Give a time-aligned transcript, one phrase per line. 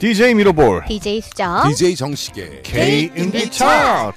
[0.00, 1.68] DJ 미로볼 DJ 수정.
[1.68, 4.12] DJ 정식의 K 인디 차트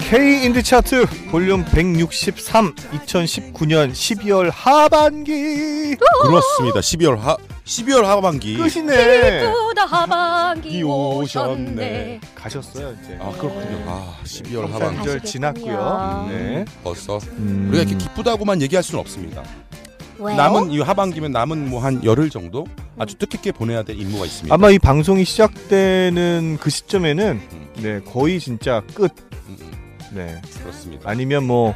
[0.00, 6.80] K 인디 차트 볼륨 163 2019년 12월 하반기 그렇습니다.
[6.80, 7.36] 12월 하
[7.66, 8.56] 12월 하반기.
[8.56, 12.20] 끝이네 또다 하반기 이 오셨네.
[12.34, 13.84] 가셨어요 이제 아 그렇군요.
[13.86, 15.20] 아 12월 하반기 가시겠군요.
[15.24, 16.64] 지났고요 네.
[16.82, 17.66] 벌써 음.
[17.68, 19.42] 우리가 이렇게 기쁘다고만 얘기할 수는 없습니다.
[20.22, 20.36] 왜요?
[20.36, 22.66] 남은 이 하반기면 남은 뭐 한 열흘 정도
[22.98, 24.54] 아주 뜻깊게 보내야 될 임무가 있습니다.
[24.54, 29.10] 아마 이 방송이 시작되는 그 시점에는 음, 네 거의 진짜 끝
[30.12, 30.40] 네.
[30.62, 31.08] 그렇습니다.
[31.10, 31.74] 아니면 뭐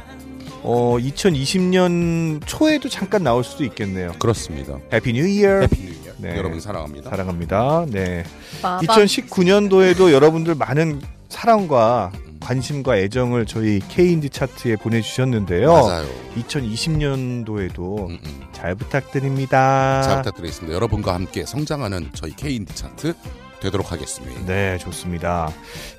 [0.63, 4.11] 어, 2020년 초에도 잠깐 나올 수도 있겠네요.
[4.19, 4.77] 그렇습니다.
[4.93, 5.59] Happy New Year.
[5.61, 6.13] Happy New Year.
[6.17, 6.37] 네.
[6.37, 7.09] 여러분 사랑합니다.
[7.09, 7.85] 사랑합니다.
[7.89, 8.23] 네.
[8.61, 8.85] 빠밤.
[8.85, 15.71] 2019년도에도 여러분들 많은 사랑과 관심과 애정을 저희 K인디 차트에 보내주셨는데요.
[15.71, 16.07] 맞아요.
[16.37, 18.41] 2020년도에도 음, 음.
[18.51, 20.01] 잘 부탁드립니다.
[20.03, 20.75] 잘 부탁드리겠습니다.
[20.75, 23.13] 여러분과 함께 성장하는 저희 K인디 차트
[23.59, 24.39] 되도록 하겠습니다.
[24.45, 25.51] 네, 좋습니다.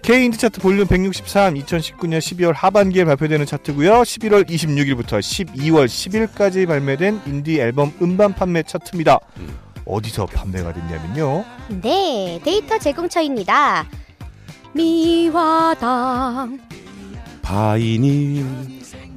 [0.02, 4.02] K인디 차트 볼륨 163 2019년 12월 하반기에 발표되는 차트고요.
[4.02, 9.18] 11월 26일부터 12월 10일까지 발매된 인디 앨범 음반 판매 차트입니다.
[9.38, 9.58] 음.
[9.84, 11.44] 어디서 판매가 됐냐면요.
[11.80, 13.86] 네, 데이터 제공처입니다.
[14.78, 16.60] 미화당,
[17.42, 18.46] 바이닐.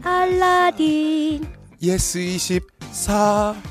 [0.01, 1.45] 알라딘,
[1.83, 3.70] 예스 24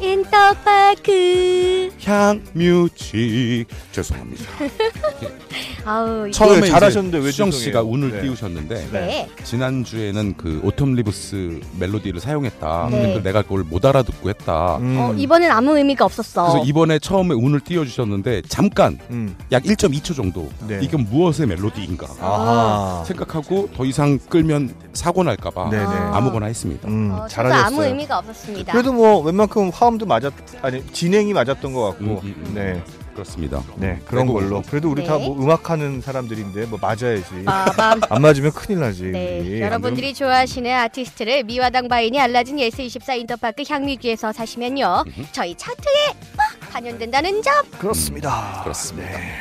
[0.00, 1.90] 인터파크.
[2.04, 4.44] 향뮤직 죄송합니다.
[5.84, 7.64] 아우, 처음에 네, 잘하셨는데 왜 수정 죄송해요?
[7.64, 8.20] 씨가 운을 네.
[8.22, 9.28] 띄우셨는데 네.
[9.44, 12.88] 지난 주에는 그 Autumn Leaves 멜로디를 사용했다.
[12.90, 13.02] 네.
[13.14, 14.76] 근데 내가 그걸 못 알아듣고 했다.
[14.78, 16.50] 음, 어, 이번엔 아무 의미가 없었어.
[16.52, 20.80] 그래서 이번에 처음에 운을 띄워주셨는데 잠깐 음, 약 1.2초 정도 네.
[20.82, 23.04] 이건 무엇의 멜로디인가 아하.
[23.06, 25.84] 생각하고 더 이상 끌면 사고 날까봐 네네.
[25.84, 26.88] 아무거나 했습니다.
[26.88, 27.64] 음, 어, 잘하셨어요.
[27.66, 28.72] 아무 의미가 없었습니다.
[28.72, 30.32] 그래도 뭐 웬만큼 화 음도 맞았
[30.62, 32.52] 아니 진행이 맞았던 것 같고 음, 음, 음.
[32.54, 32.82] 네,
[33.12, 33.62] 그렇습니다.
[33.76, 35.08] 네 그런 그리고 걸로 그래도 우리 네.
[35.08, 38.00] 다뭐 음악하는 사람들인데 뭐 맞아야지 빠밤.
[38.08, 39.60] 안 맞으면 큰일 나지 네, 우리.
[39.60, 45.04] 여러분들이 좋아하시는 아티스트를 미화당 바이닐 알라딘 예스 24 인터파크 향뮤직에서 사시면요.
[45.06, 45.26] 음흠.
[45.32, 47.54] 저희 차트에 막 반영된다는 점.
[47.78, 48.60] 그렇습니다.
[48.62, 49.10] 그렇습니다.
[49.18, 49.32] 네.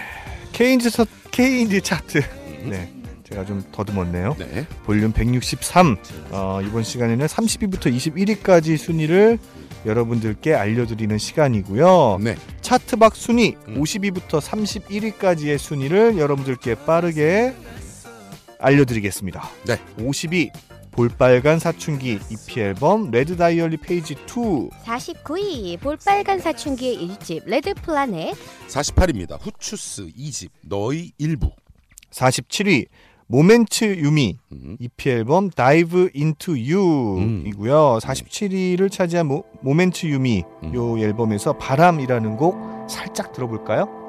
[0.54, 2.70] K인디 차 K인디 차트 음.
[2.70, 2.92] 네
[3.28, 4.36] 제가 좀 더듬었네요.
[4.38, 4.66] 네.
[4.86, 5.98] 볼륨 163
[6.30, 9.40] 어, 이번 시간에는 30위부터 21위까지 순위를
[9.86, 12.20] 여러분들께 알려드리는 시간이고요.
[12.22, 12.36] 네.
[12.62, 13.82] 차트 밖 순위 음.
[13.82, 17.54] 50위부터 31위까지의 순위를 여러분들께 빠르게
[18.60, 19.50] 알려드리겠습니다.
[19.68, 19.80] 네.
[19.98, 20.52] 50위
[20.92, 28.34] 볼빨간 사춘기 EP 앨범 RED Diary Page 2 49위 볼빨간 사춘기의 일집 RED PLANET
[28.70, 29.38] 48위입니다.
[29.42, 31.52] 후추스 2집 너의 일부.
[32.12, 32.88] 47위
[33.28, 34.78] 모멘트 유미 음.
[34.80, 37.44] EP 앨범 Dive Into 음.
[37.46, 38.00] You이고요.
[38.02, 40.76] 47위를 차지한 모, 모멘트 유미 음.
[40.76, 42.56] 요 앨범에서 바람이라는 곡
[42.90, 44.05] 살짝 들어볼까요?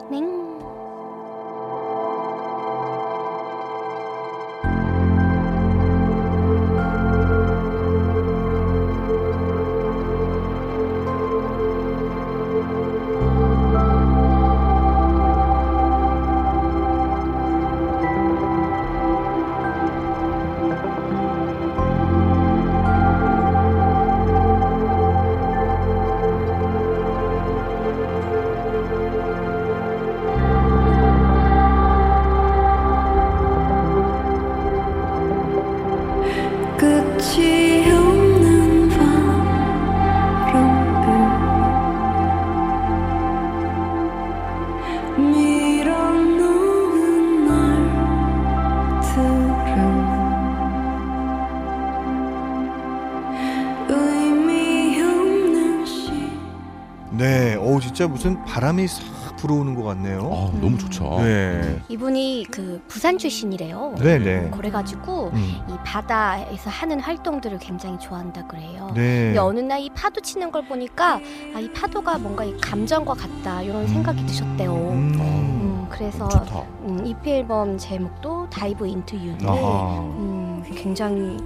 [58.07, 60.19] 진짜 무슨 바람이 싹 불어오는 것 같네요.
[60.33, 61.17] 아, 너무 좋죠.
[61.21, 63.95] 네, 이분이 그 부산 출신이래요.
[63.99, 64.51] 네, 네.
[64.51, 65.57] 그래가지고 음.
[65.69, 68.91] 이 바다에서 하는 활동들을 굉장히 좋아한다 그래요.
[68.95, 69.25] 네.
[69.27, 71.21] 근데 어느 날 이 파도 치는 걸 보니까
[71.55, 74.73] 아, 이 파도가 뭔가 이 감정과 같다 이런 생각이 드셨대요.
[74.75, 75.87] 음, 음.
[75.91, 76.61] 그래서 좋다.
[76.87, 79.47] 음, EP 앨범 제목도 Dive Into You인데.
[79.47, 80.36] 음,
[80.77, 81.37] 굉장히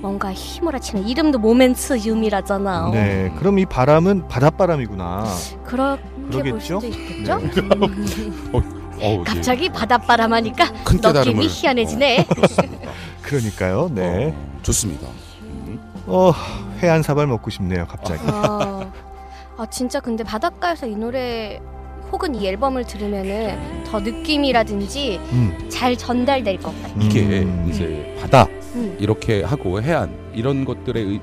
[0.00, 2.90] 뭔가 휘몰아치는 이름도 모멘트 유미라잖아.
[2.92, 5.26] 네, 그럼 이 바람은 바닷바람이구나.
[5.64, 6.60] 그렇게 볼?
[6.60, 7.38] 수도 있겠죠.
[7.38, 7.50] 네.
[7.60, 8.50] 음,
[9.02, 9.24] 어우, 예.
[9.24, 12.20] 갑자기 바닷바람 하니까 큰 깨달음을 느낌이 희한해지네.
[12.20, 12.24] 어.
[13.22, 13.90] 그러니까요.
[13.92, 14.34] 네.
[14.34, 15.06] 어, 좋습니다.
[15.42, 15.80] 음.
[16.06, 16.32] 어,
[16.78, 18.22] 회한 사발 먹고 싶네요, 갑자기.
[18.26, 18.90] 아,
[19.58, 21.60] 아 진짜 근데 바닷가에서 이 노래
[22.12, 25.56] 혹은 이 앨범을 들으면은 더 느낌이라든지 음.
[25.68, 26.94] 잘 전달될 것 같아.
[27.00, 27.68] 이게 음.
[27.70, 28.96] 이제 바다 음.
[28.98, 31.20] 이렇게 하고 해안 이런 것들에 의-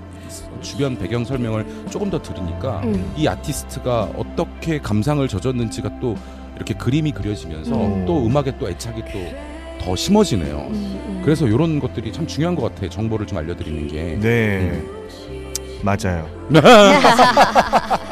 [0.61, 3.13] 주변 배경 설명을 조금 더 들으니까 음.
[3.15, 6.15] 이 아티스트가 어떻게 감상을 젖었는지가 또
[6.55, 8.05] 이렇게 그림이 그려지면서 음.
[8.05, 9.53] 또 음악에 또 애착이 또
[9.83, 10.55] 더 심어지네요.
[10.69, 11.21] 음, 음.
[11.25, 12.87] 그래서 이런 것들이 참 중요한 것 같아.
[12.87, 14.17] 정보를 좀 알려드리는 게.
[14.17, 14.81] 네.
[15.81, 16.25] 맞아요.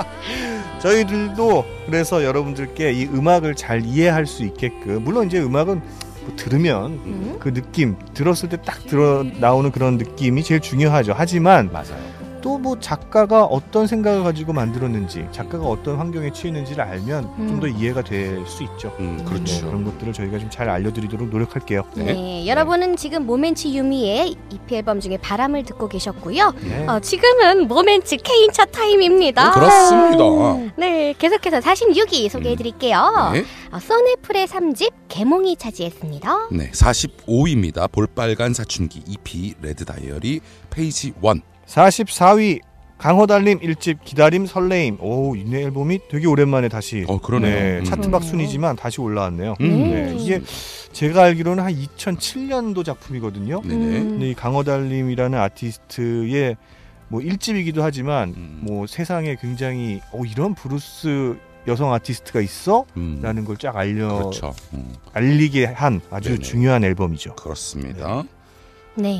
[0.79, 5.81] 저희들도 그래서 여러분들께 이 음악을 잘 이해할 수 있게끔 물론 이제 음악은
[6.21, 7.37] 뭐 들으면 음.
[7.39, 11.13] 그 느낌 들었을 때 딱 들어 나오는 그런 느낌이 제일 중요하죠.
[11.15, 12.20] 하지만 맞아요.
[12.41, 17.75] 또 뭐 작가가 어떤 생각을 가지고 만들었는지 작가가 어떤 환경에 처했는지를 알면 좀더 음.
[17.77, 18.93] 이해가 될 수 있죠.
[18.99, 19.65] 음, 네, 그렇죠.
[19.65, 21.83] 그런 것들을 저희가 좀 잘 알려드리도록 노력할게요.
[21.95, 22.45] 네.
[22.45, 26.53] 여러분은 지금 모멘츠 유미의 EP 앨범 중에 바람을 듣고 계셨고요.
[26.61, 26.87] 네.
[26.87, 29.49] 어, 지금은 모멘츠 K인차 타임입니다.
[29.49, 30.73] 네, 그렇습니다.
[30.77, 33.29] 네, 계속해서 46위 소개해 드릴게요.
[33.33, 33.43] 네.
[33.71, 36.49] 어, 써네풀의 3집 개몽이 차지했습니다.
[36.51, 37.89] 네, 45위입니다.
[37.91, 41.41] 볼빨간 사춘기 EP Red Diary Page 1.
[41.71, 42.59] 44위
[42.97, 44.97] 강허달림 1집 기다림 설레임.
[44.99, 47.55] 오, 이 앨범이 되게 오랜만에 다시 어, 그러네요.
[47.55, 47.83] 네, 음.
[47.83, 49.55] 차트 밖 순위지만 다시 올라왔네요.
[49.59, 49.91] 음.
[49.91, 50.41] 네, 이게
[50.91, 53.61] 제가 알기로는 한 2007년도 작품이거든요.
[53.61, 53.73] 네네.
[53.97, 54.09] 음.
[54.11, 56.57] 근데 이 강허달림이라는 아티스트의
[57.07, 58.59] 뭐 1집이기도 하지만 음.
[58.61, 62.85] 뭐 세상에 굉장히 어, 이런 블루스 여성 아티스트가 있어?
[62.97, 63.19] 음.
[63.23, 64.53] 라는 걸 쫙 알려 그렇죠.
[64.73, 66.41] 음, 알리게 한 아주 네네.
[66.41, 67.35] 중요한 앨범이죠.
[67.35, 68.23] 그렇습니다.
[68.23, 68.29] 네,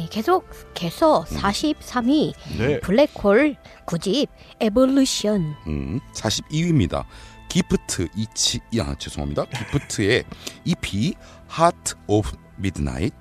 [0.10, 2.80] 계속해서 43위 네.
[2.82, 4.28] 블랙홀 9집
[4.60, 5.56] Evolution.
[5.68, 7.06] 음, 42위입니다.
[7.50, 9.46] 기프트 이치 야 죄송합니다.
[9.46, 10.24] 기프트의
[10.66, 11.14] EP
[11.52, 12.30] Heart of
[12.60, 13.16] Midnight.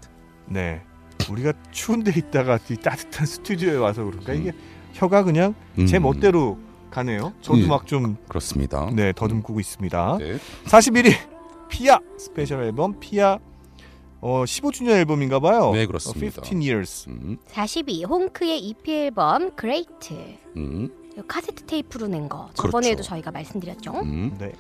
[0.47, 0.83] 네.
[1.31, 4.41] 우리가 추운 데 있다가 이 따뜻한 스튜디오에 와서 그런가 음.
[4.41, 4.53] 이게
[4.95, 6.59] 혀가 그냥 음, 제 멋대로
[6.91, 7.33] 가네요.
[7.41, 7.67] 저도 예.
[7.67, 8.91] 막좀 그렇습니다.
[8.93, 10.19] 네, 더듬고 있습니다.
[10.19, 10.39] 네.
[10.65, 11.13] 41위
[11.69, 13.39] 피아 스페셜 앨범 피아
[14.21, 15.73] 어 15주년 앨범인가 봐요.
[15.73, 16.43] 네, 그렇습니다.
[16.43, 17.09] 어, 15 years.
[17.09, 20.15] 음, 40위 홍크의 EP 앨범 Great.
[20.57, 20.91] 음,
[21.27, 22.49] 카세트 테이프로 낸 거.
[22.53, 22.63] 그렇죠.
[22.63, 23.93] 저번에도 저희가 말씀드렸죠.
[24.01, 24.37] 음.
[24.39, 24.53] 네.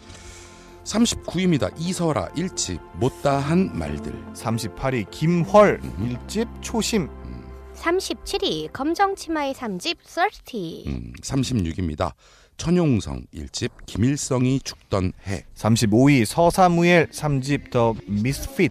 [0.84, 1.72] 39위입니다.
[1.78, 4.12] 이설아 1집 못다한 말들.
[4.34, 6.16] 38위 김헐 음.
[6.26, 7.02] 1집 초심.
[7.02, 10.86] 음, 37위 검정치마의 3집 30.
[10.88, 12.12] 음, 36입니다.
[12.60, 15.46] 천용성 1집 김일성이 죽던 해.
[15.56, 18.70] 35위 서사무엘 3집 더 미스핏.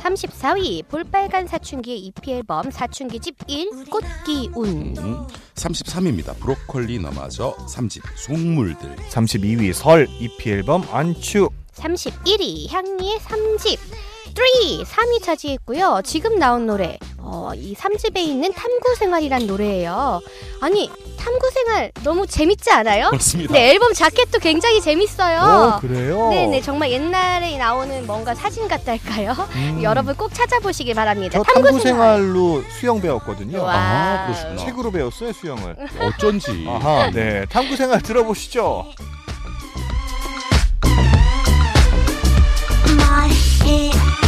[0.00, 4.96] 34위 볼빨간 사춘기의 EP 앨범 사춘기 집 1 꽃기운.
[4.96, 6.34] 음, 33입니다.
[6.38, 8.96] 브로콜리 너마저 3집 속물들.
[9.10, 11.50] 32위 설 EP 앨범 안추.
[11.74, 13.78] 31위 향리의 3집
[14.36, 16.02] 3, 3위 차지했고요.
[16.04, 20.20] 지금 나온 노래 어, 이 3집에 있는 탐구생활이란 노래예요.
[20.60, 23.08] 아니 탐구생활 너무 재밌지 않아요?
[23.08, 23.52] 그렇습니다.
[23.54, 25.40] 네 앨범 자켓도 굉장히 재밌어요.
[25.40, 26.28] 어, 그래요?
[26.30, 29.32] 네네 정말 옛날에 나오는 뭔가 사진 같달까요?
[29.56, 29.80] 음.
[29.82, 31.38] 여러분 꼭 찾아보시길 바랍니다.
[31.38, 33.62] 저 탐구 생활 로 수영 배웠거든요.
[33.62, 33.74] 와.
[33.74, 34.56] 아, 그러시구나.
[34.56, 35.76] 책으로 배웠어요, 수영을.
[36.00, 36.66] 어쩐지.
[36.68, 37.46] 아하, 네.
[37.48, 38.84] 탐구 생활 들어보시죠.
[42.98, 43.30] My
[43.64, 44.25] head.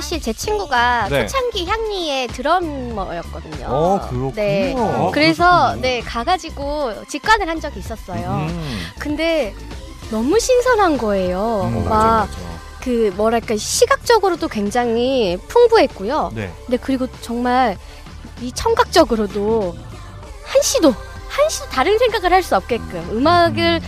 [0.00, 1.26] 사실 제 친구가 네.
[1.26, 3.66] 초창기 향리의 드러머였거든요.
[3.68, 4.32] 어, 그렇군요.
[4.34, 4.74] 네.
[4.74, 5.76] 어, 그래서.
[5.76, 8.46] 네 가가지고 직관을 한 적이 있었어요.
[8.48, 8.78] 음.
[8.98, 9.54] 근데
[10.10, 11.62] 너무 신선한 거예요.
[11.70, 12.60] 음, 막 맞아, 맞아.
[12.80, 16.32] 그 뭐랄까 시각적으로도 굉장히 풍부했고요.
[16.34, 16.50] 네.
[16.64, 17.76] 근데 그리고 정말
[18.40, 19.76] 이 청각적으로도
[20.44, 20.94] 한시도
[21.28, 23.80] 한시도 다른 생각을 할 수 없게끔 음악을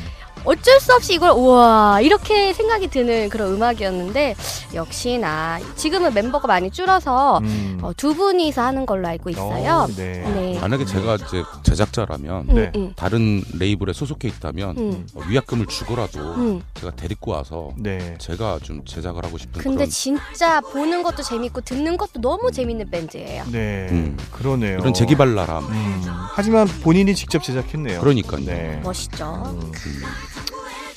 [0.45, 4.35] 어쩔 수 없이 이걸 우와 이렇게 생각이 드는 그런 음악이었는데
[4.75, 7.79] 역시나 지금은 멤버가 많이 줄어서 음.
[7.83, 9.73] 어, 두 분이서 하는 걸로 알고 있어요.
[9.73, 10.23] 어, 네.
[10.35, 10.59] 네.
[10.61, 12.73] 만약에 제가 이제 제작자라면 음, 네.
[12.77, 16.63] 음, 다른 레이블에 소속해 있다면 음, 어, 위약금을 주고라도 음.
[16.75, 18.17] 제가 데리고 와서 네.
[18.19, 22.91] 제가 좀 제작을 하고 싶은 근데 그런 진짜 보는 것도 재밌고 듣는 것도 너무 재밌는
[22.91, 23.45] 밴드예요.
[23.51, 23.89] 네.
[23.91, 24.17] 음.
[24.33, 24.79] 그러네요.
[24.79, 25.65] 이런 재기발랄함.
[25.65, 26.03] 음.
[26.35, 28.01] 하지만 본인이 직접 제작했네요.
[28.01, 28.45] 그러니까요.
[28.45, 28.81] 네.
[28.83, 29.59] 멋있죠.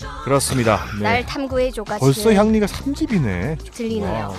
[0.05, 0.85] 음, 음, 그렇습니다.
[0.97, 1.03] 네.
[1.03, 3.71] 날 탐구해줘가 벌써 향리가 3집이네.
[3.71, 4.33] 들리네요.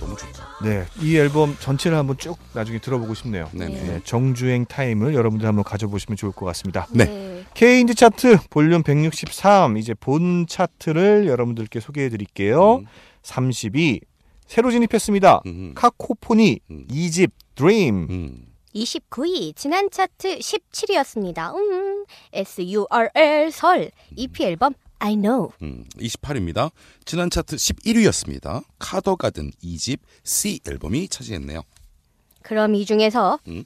[0.00, 0.42] 너무 좋다.
[0.62, 3.48] 네, 이 앨범 전체를 한번 쭉 나중에 들어보고 싶네요.
[3.52, 3.66] 네.
[3.66, 3.82] 네.
[3.82, 6.86] 네, 정주행 타임을 여러분들 한번 가져보시면 좋을 것 같습니다.
[6.92, 7.44] 네.
[7.54, 12.76] K인디 차트 볼륨 163 이제 본 차트를 여러분들께 소개해 드릴게요.
[12.76, 12.86] 음,
[13.22, 14.00] 32
[14.46, 15.42] 새로 진입했습니다.
[15.46, 16.86] 음, 카코포니 음.
[16.90, 18.44] 2집 Dream 음.
[18.74, 21.54] 29위 지난 차트 17위였습니다.
[21.54, 23.50] 음, S.U.R.L.
[23.50, 25.50] 설 EP 앨범 I Know.
[25.62, 26.70] 음, 28입니다.
[27.04, 28.62] 지난 차트 11위였습니다.
[28.78, 31.62] 카더가든 2집 C 앨범이 차지했네요.
[32.42, 33.64] 그럼 이 중에서 음.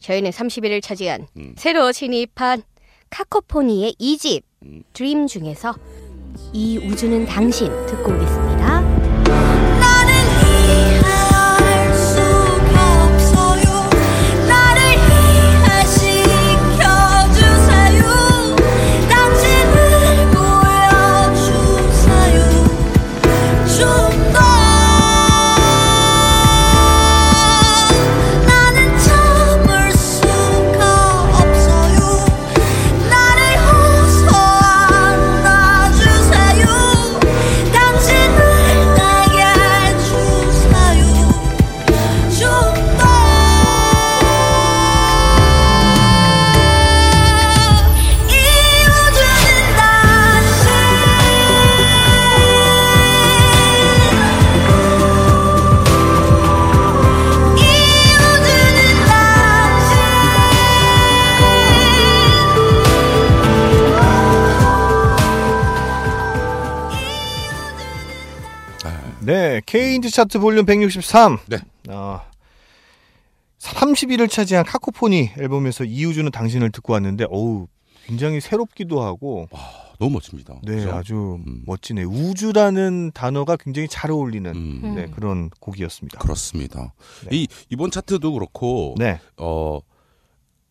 [0.00, 1.54] 저희는 30위를 차지한 음.
[1.56, 2.62] 새로 진입한
[3.10, 4.82] 카코포니의 2집 음.
[4.92, 5.74] 드림 중에서
[6.52, 8.41] 이 우주는 당신 듣고 오겠습니다.
[69.52, 71.36] 네, K인디 차트 볼륨 163.
[71.46, 71.58] 네.
[71.88, 72.22] 아,
[73.58, 77.66] 30위를 차지한 카코포니 앨범에서 이우주는 당신을 듣고 왔는데 어우,
[78.06, 79.48] 굉장히 새롭기도 하고
[79.98, 80.58] 너무 멋집니다.
[80.62, 80.92] 네, 그죠?
[80.92, 81.64] 아주 음.
[81.66, 82.04] 멋지네.
[82.04, 86.18] 우주라는 단어가 굉장히 잘 어울리는 음, 네, 그런 곡이었습니다.
[86.18, 86.94] 그렇습니다.
[87.28, 87.36] 네.
[87.36, 89.20] 이 이번 차트도 그렇고 네.
[89.36, 89.80] 어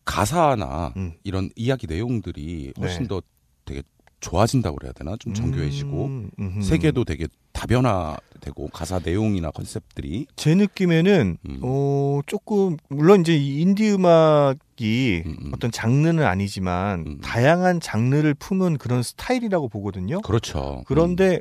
[0.04, 1.12] 가사나 음.
[1.22, 3.08] 이런 이야기 내용들이 훨씬 네.
[3.08, 3.22] 더
[3.64, 3.84] 되게
[4.22, 5.16] 좋아진다고 그래야 되나?
[5.18, 6.06] 좀 정교해지고
[6.38, 6.62] 음.
[6.62, 11.60] 세계도 되게 다변화되고 가사 내용이나 컨셉들이 제 느낌에는 음.
[11.62, 15.50] 어 조금 물론 이제 이 인디 음악이 음, 음.
[15.54, 17.20] 어떤 장르는 아니지만 음.
[17.20, 20.22] 다양한 장르를 품은 그런 스타일이라고 보거든요.
[20.22, 20.82] 그렇죠.
[20.86, 21.40] 그런데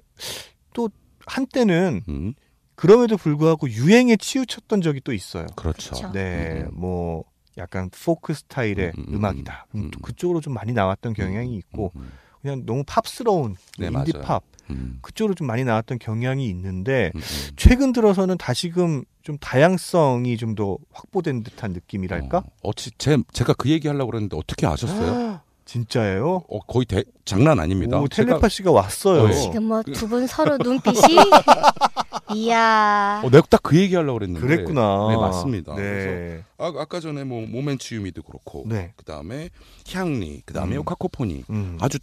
[0.73, 0.89] 또
[1.25, 2.33] 한때는 음, 음,
[2.75, 5.45] 그럼에도 불구하고 유행에 치우쳤던 적이 또 있어요.
[5.55, 5.91] 그렇죠.
[5.95, 6.11] 그렇죠.
[6.11, 7.23] 네, 음, 뭐
[7.57, 9.91] 약간 포크 스타일의 음, 음, 음, 음, 악이다 음, 음.
[10.01, 12.09] 그쪽으로 좀 많이 나왔던 경향이 있고 음,
[12.41, 14.11] 그냥 너무 팝스러운 네, 인디.
[14.13, 17.23] 팝 음, 그쪽으로 좀 많이 나왔던 경향이 있는데 음, 음.
[17.57, 22.37] 최근 들어서는 다시금 좀 다양성이 좀 더 확보된 듯한 느낌이랄까?
[22.39, 25.39] 어, 어찌 제, 제가 그 얘기 하려고 그랬는데 어떻게 아셨어요?
[25.65, 26.43] 진짜예요?
[26.49, 27.97] 어, 거의 대, 장난 아닙니다.
[27.99, 29.23] 오, 제가- 텔레파시가 왔어요.
[29.23, 30.97] 어, 지금 뭐 두 분 서로 눈빛이
[32.35, 34.45] 이야 어, 내가 딱 그 얘기 하려고 그랬는데.
[34.45, 35.07] 그랬구나.
[35.11, 35.75] 네, 맞습니다.
[35.75, 36.43] 그래서 네.
[36.57, 38.91] 아, 아까 전에 뭐 모멘츠 유미도 그렇고 네.
[38.95, 39.49] 그 다음에
[39.91, 40.83] 향리, 그 다음에 음.
[40.83, 41.77] 카코포니 음.
[41.79, 41.99] 아주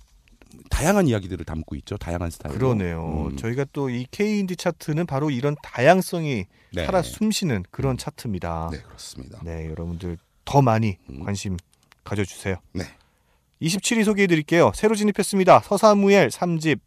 [0.71, 1.97] 다양한 이야기들을 담고 있죠.
[1.97, 2.55] 다양한 스타일.
[2.57, 3.31] 그러네요.
[3.37, 6.85] 저희가 또 이 K인디 차트는 바로 이런 다양성이 네.
[6.87, 8.69] 살아 숨쉬는 그런 차트입니다.
[8.73, 9.41] 네, 그렇습니다.
[9.43, 11.25] 네, 여러분들 더 많이 음.
[11.25, 11.57] 관심
[12.05, 12.57] 가져주세요.
[12.73, 12.85] 네.
[13.62, 14.73] 27위 소개해드릴게요.
[14.75, 15.61] 새로 진입했습니다.
[15.61, 16.79] 서사무엘 3집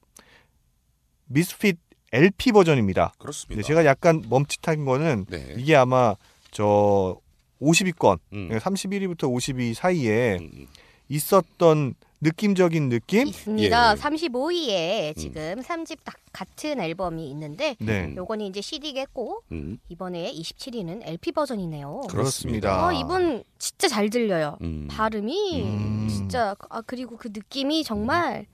[1.25, 1.77] 미스핏
[2.13, 3.13] LP 버전입니다.
[3.17, 3.65] 그렇습니다.
[3.65, 5.55] 제가 약간 멈칫한 거는 네.
[5.57, 6.15] 이게 아마
[6.51, 7.17] 저
[7.61, 8.49] 50위권 음.
[8.51, 10.67] 31위부터 50위 사이에 음, 음.
[11.09, 13.27] 있었던 느낌적인 느낌?
[13.27, 13.91] 있습니다.
[13.91, 13.95] 예.
[13.95, 21.01] 35위에 지금 삼 3집 딱 같은 앨범이 있는데 네, 요거는 이제 CD겠고 음, 이번에 27위는
[21.03, 22.01] LP 버전이네요.
[22.09, 22.87] 그렇습니다.
[22.87, 24.57] 어, 이분 진짜 잘 들려요.
[24.61, 24.87] 음.
[24.89, 26.07] 발음이 음.
[26.09, 28.45] 진짜 아 그리고 그 느낌이 정말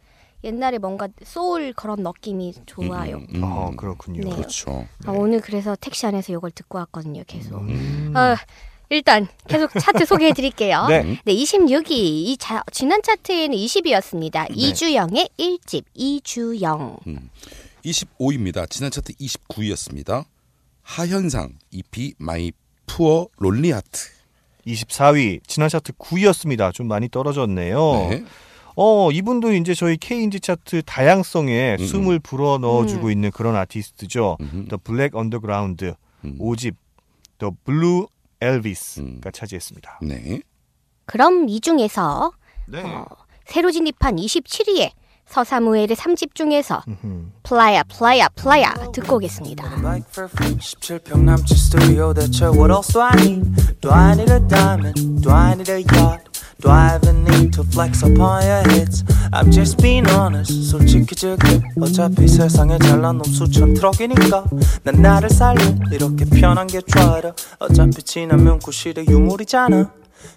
[0.44, 3.18] 옛날에 뭔가 소울 그런 느낌이 좋아요.
[3.18, 3.44] 음, 음, 음.
[3.44, 4.30] 아, 그렇군요.
[4.30, 4.36] 네.
[4.36, 4.88] 그렇죠.
[5.06, 7.24] 아, 오늘 그래서 택시 안에서 이걸 듣고 왔거든요.
[7.28, 7.60] 계속.
[7.62, 8.14] 음.
[8.16, 8.38] 아,
[8.90, 10.86] 일단 계속 차트 소개해 드릴게요.
[10.88, 11.20] 네.
[11.26, 11.92] 네, 26위.
[11.92, 14.48] 이 자, 지난 차트에는 20위였습니다.
[14.50, 16.98] 이주영의 1집 이주영.
[17.08, 17.30] 음.
[17.84, 18.70] 25위입니다.
[18.70, 20.26] 지난 차트 29위였습니다.
[20.84, 22.52] 하현상 EP My
[22.86, 24.10] Poor Lonely Heart.
[24.66, 26.74] 24위 지난 차트 9위였습니다.
[26.74, 28.08] 좀 많이 떨어졌네요.
[28.10, 28.24] 네.
[28.76, 33.12] 어 이분도 이제 저희 K인디 차트 다양성에 음, 숨을 불어 넣어주고 음.
[33.12, 34.38] 있는 그런 아티스트죠.
[34.40, 34.52] 음흠.
[34.68, 35.94] The Black Underground
[36.26, 36.38] 음.
[36.40, 36.76] 5집
[37.40, 38.06] The Blue
[38.40, 39.22] Elvis가 음.
[39.32, 40.00] 차지했습니다.
[40.04, 40.42] 네.
[41.06, 42.32] 그럼 이 중에서
[42.68, 42.82] 네.
[42.84, 43.06] 어,
[43.46, 44.92] 새로 진입한 27위에
[45.26, 46.84] 서사무엘의 3집 중에서.
[47.44, 49.64] 플라야 플라야 플라야 듣고 오겠습니다.
[56.64, 58.44] Like for 17평 남친 스튜디오 대체 what else do I I need to flex upon
[58.44, 59.04] your hits?
[59.32, 64.46] I'm just being honest 솔직해질게 어차피 세상에 잘난 놈 수천 트럭이니까
[64.84, 65.62] 난 나를 살려
[65.92, 69.92] 이렇게 편한 게 좋아라 어차피 지나면 구실의 유물이잖아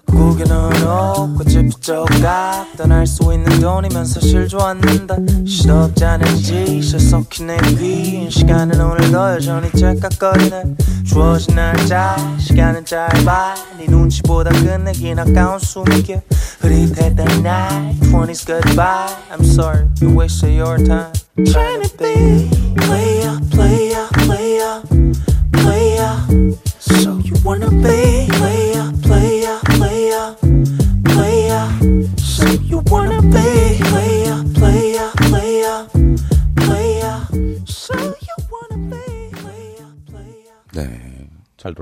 [0.06, 9.18] 고개는 없고 집이 조각 떠날 수 있는 돈이면 사실 좋았는데 실업자는지 실속히 내귀 시간은 오늘도
[9.34, 10.76] 여전히 째깍거리네.
[11.06, 13.54] 주어진 날짜 시간은 짧아.
[13.78, 16.22] 네 눈치보다 끝내긴 아까운 숨이게
[16.60, 19.06] 흐릿했던 날 20s goodbye.
[19.30, 21.12] I'm sorry you wasted your time.
[21.46, 22.50] Trying to be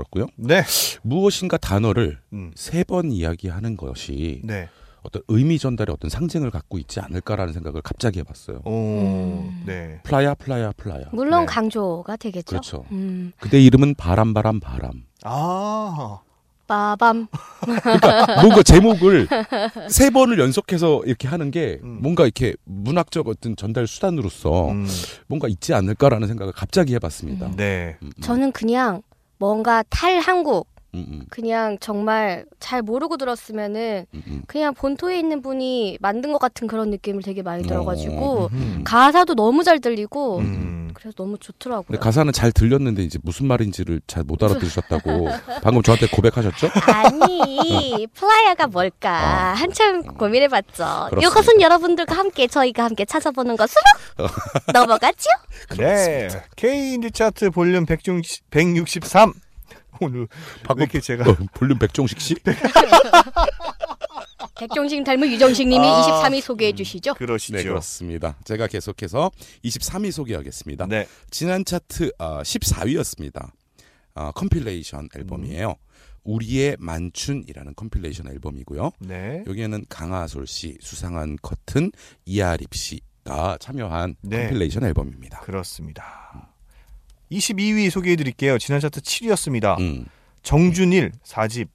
[0.09, 0.27] 잘 들었고요.
[0.35, 0.63] 네.
[1.01, 2.51] 무엇인가 단어를 음.
[2.55, 4.69] 세번 이야기하는 것이 네.
[5.01, 8.61] 어떤 의미 전달의 어떤 상징을 갖고 있지 않을까라는 생각을 갑자기 해봤어요.
[8.65, 8.71] 오.
[8.71, 9.63] 음.
[9.65, 10.01] 네.
[10.03, 11.05] 플라야 플라야 플라야.
[11.13, 11.45] 물론 네.
[11.45, 12.49] 강조가 되겠죠.
[12.49, 12.85] 그렇죠.
[12.91, 13.31] 음.
[13.39, 15.03] 그대 이름은 바람 바람 바람.
[15.23, 16.19] 아.
[16.67, 17.25] 빠밤.
[17.61, 19.27] 그러니까 뭔가 제목을
[19.89, 21.97] 세 번을 연속해서 이렇게 하는 게 음.
[21.99, 24.85] 뭔가 이렇게 문학적 어떤 전달 수단으로서 음.
[25.25, 27.47] 뭔가 있지 않을까라는 생각을 갑자기 해봤습니다.
[27.47, 27.55] 음.
[27.55, 27.97] 네.
[28.03, 29.01] 음, 음, 저는 그냥
[29.39, 34.41] 뭔가 탈한국 음, 음, 그냥 정말 잘 모르고 들었으면은 음, 음.
[34.47, 38.81] 그냥 본토에 있는 분이 만든 것 같은 그런 느낌을 되게 많이 들어가지고 음.
[38.85, 40.89] 가사도 너무 잘 들리고 음.
[40.95, 41.85] 그래서 너무 좋더라고요.
[41.87, 45.27] 근데 가사는 잘 들렸는데 이제 무슨 말인지를 잘 못 알아들으셨다고
[45.63, 46.69] 방금 저한테 고백하셨죠?
[46.85, 49.55] 아니 Flyer가 뭘까 어.
[49.55, 51.07] 한참 고민해봤죠.
[51.09, 51.21] 그렇습니다.
[51.21, 53.81] 이것은 여러분들과 함께 저희가 함께 찾아보는 것으로
[54.73, 55.29] 넘어가죠.
[55.77, 56.27] 네.
[56.55, 59.33] K 인디 차트 볼륨 160, 163.
[60.01, 60.27] 오늘 왜
[60.63, 62.35] 방금 이렇게 제가 어, 볼륨 백종식 씨?
[64.59, 66.23] 백종식 닮은 유정식님이 아.
[66.23, 67.13] 23위 소개해 주시죠.
[67.13, 67.57] 그러시죠.
[67.57, 68.37] 네 그렇습니다.
[68.43, 69.31] 제가 계속해서
[69.63, 70.87] 23위 소개하겠습니다.
[70.87, 71.07] 네.
[71.31, 73.51] 지난 차트 어, 14위였습니다.
[74.15, 75.75] 어, compilation 앨범이에요.
[76.23, 78.91] 우리의 만춘이라는 compilation 앨범이고요.
[78.99, 79.43] 네.
[79.47, 81.91] 여기에는 강아솔 씨, 수상한 커튼,
[82.25, 84.43] 이아립 씨가 참여한 네.
[84.43, 85.39] compilation 앨범입니다.
[85.39, 86.53] 그렇습니다.
[87.31, 88.57] 22위 소개해 드릴게요.
[88.57, 89.79] 지난 차트 7위였습니다.
[89.79, 90.05] 음,
[90.43, 91.67] 정준일 4집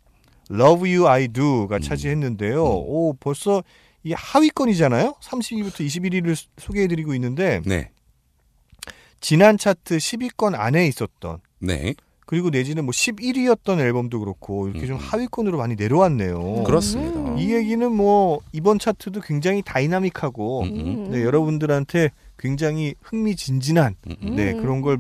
[0.51, 1.81] Love You I Do가 음.
[1.81, 2.65] 차지했는데요.
[2.65, 2.85] 음.
[2.87, 3.63] 오, 벌써
[4.03, 5.15] 이 하위권이잖아요.
[5.23, 7.91] 30위부터 21위를 소개해 드리고 있는데 네,
[9.21, 11.95] 지난 차트 10위권 안에 있었던 네,
[12.27, 15.01] 그리고 내지는 뭐 11위였던 앨범도 그렇고 이렇게 좀 음.
[15.01, 16.65] 하위권으로 많이 내려왔네요.
[16.65, 17.19] 그렇습니다.
[17.21, 17.39] 음.
[17.39, 20.67] 이 얘기는 뭐 이번 차트도 굉장히 다이나믹하고
[21.11, 23.95] 네, 여러분들한테 굉장히 흥미진진한.
[24.21, 24.99] 네, 그런 걸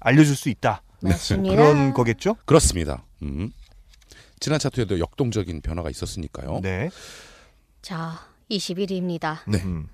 [0.00, 0.82] 알려줄 수 있다.
[1.00, 1.54] 맞습니다.
[1.54, 2.36] 그런 거겠죠?
[2.44, 3.04] 그렇습니다.
[3.22, 3.52] 음.
[4.38, 6.60] 지난 차트에도 역동적인 변화가 있었으니까요.
[6.62, 6.90] 네.
[7.82, 9.38] 자, 21위입니다.
[9.46, 9.62] 네.
[9.62, 9.88] 음.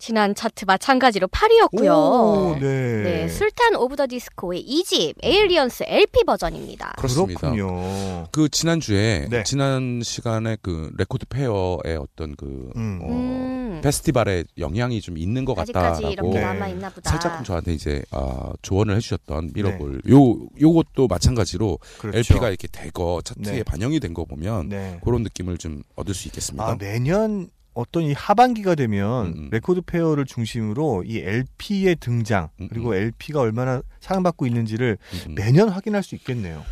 [0.00, 1.90] 지난 차트 마찬가지로 8위였고요.
[1.94, 3.02] 오, 네.
[3.02, 6.94] 네, 술탄 오브 더 디스코의 2집 Aliens LP 버전입니다.
[6.96, 7.52] 그렇습니다.
[7.52, 8.26] 그렇군요.
[8.32, 9.42] 그 지난주에 네.
[9.44, 13.00] 지난 시간에 그 레코드 페어의 어떤 그 음.
[13.02, 13.80] 어, 음.
[13.84, 16.40] 페스티벌에 영향이 좀 있는 것 같다라고 이렇게 네.
[16.40, 17.10] 남아 있나 보다.
[17.10, 19.52] 살짝 저한테 이제 아, 조언을 해주셨던 네.
[19.54, 22.18] 미러볼 요 요것도 마찬가지로 그렇죠.
[22.18, 23.62] LP가 이렇게 대거 차트에 네.
[23.62, 24.98] 반영이 된 거 보면 네.
[25.04, 26.66] 그런 느낌을 좀 얻을 수 있겠습니다.
[26.66, 29.48] 아, 매년 어떤 이 하반기가 되면 음, 음.
[29.50, 32.94] 레코드 페어를 중심으로 이 LP의 등장 음, 그리고 음.
[32.94, 35.34] LP가 얼마나 사랑받고 있는지를 음.
[35.34, 36.64] 매년 확인할 수 있겠네요.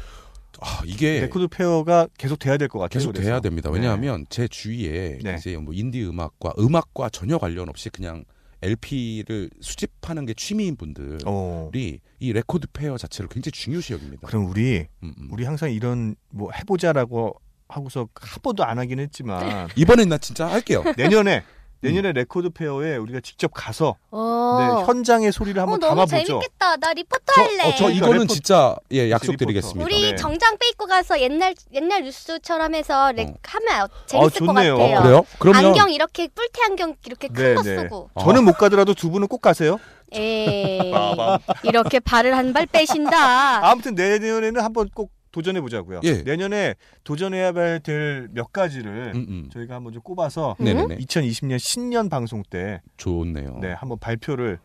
[0.61, 2.99] 아, 이게 레코드 페어가 계속 돼야 될 것 같아요.
[2.99, 3.13] 계속.
[3.13, 3.71] 돼야 됩니다.
[3.71, 3.77] 네.
[3.77, 5.37] 왜냐하면 제 주위에 네.
[5.39, 8.25] 이제 뭐 인디 음악과 음악과 전혀 관련 없이 그냥
[8.61, 11.71] LP를 수집하는 게 취미인 분들이 어.
[11.75, 14.27] 이 레코드 페어 자체를 굉장히 중요시 여깁니다.
[14.27, 15.29] 그럼 우리 음, 음.
[15.31, 20.83] 우리 항상 이런 뭐 해보자라고 하고서 한 번도 안 하긴 했지만 이번엔 나 진짜 할게요.
[20.97, 21.45] 내년에
[21.81, 24.59] 내년에 레코드 페어에 우리가 직접 가서 어.
[24.81, 26.27] 네, 현장의 소리를 어, 한번 너무 담아보죠.
[26.27, 26.77] 재밌겠다.
[26.79, 27.63] 나 리포터 저, 할래.
[27.63, 29.11] 어, 저 그러니까 이거는 레포- 진짜 예.
[29.13, 29.85] 약속드리겠습니다.
[29.85, 30.17] 우리 네.
[30.17, 33.35] 정장 빼입고 가서 옛날 옛날 뉴스처럼 해서 렉 어.
[33.45, 34.77] 하면 재밌을 것 좋네요.
[34.77, 34.97] 같아요.
[34.99, 35.27] 어, 그래요?
[35.39, 37.83] 그러면 안경 이렇게 뿔테 안경 이렇게 큰거 네, 네.
[37.83, 38.11] 쓰고.
[38.15, 38.25] 어.
[38.25, 39.79] 저는 못 가더라도 두 분은 꼭 가세요.
[40.11, 41.39] 에이, 빠밤.
[41.63, 43.71] 이렇게 발을 한 발 빼신다.
[43.71, 46.01] 아무튼 내년에는 한번 꼭 도전해 보자고요.
[46.05, 46.23] 예.
[46.23, 49.51] 내년에 도전해야 될 몇 가지를 음, 음.
[49.53, 50.65] 저희가 한번 좀 꼽아서 음?
[50.65, 53.59] 네네네 2020년 신년 방송 때 좋네요.
[53.61, 54.59] 네, 한번 발표를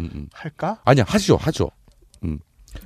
[0.00, 0.28] 음, 음.
[0.32, 0.80] 할까?
[0.84, 1.70] 아니야 하죠 하죠.
[2.24, 2.38] 음.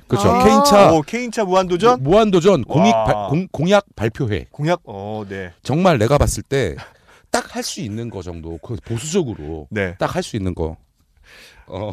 [0.07, 0.29] 그렇죠.
[0.29, 0.43] 아.
[0.43, 3.03] 케인차 오, 케인차 무한도전 무한도전 공익 와.
[3.05, 4.81] 발- 공, 공약 발표회 공약.
[4.85, 5.51] 어, 네.
[5.63, 6.75] 정말 내가 봤을 때
[7.31, 9.95] 딱 할 수 있는 거 정도 그 보수적으로 네.
[9.99, 10.77] 딱할 수 있는 거.
[11.67, 11.91] 어,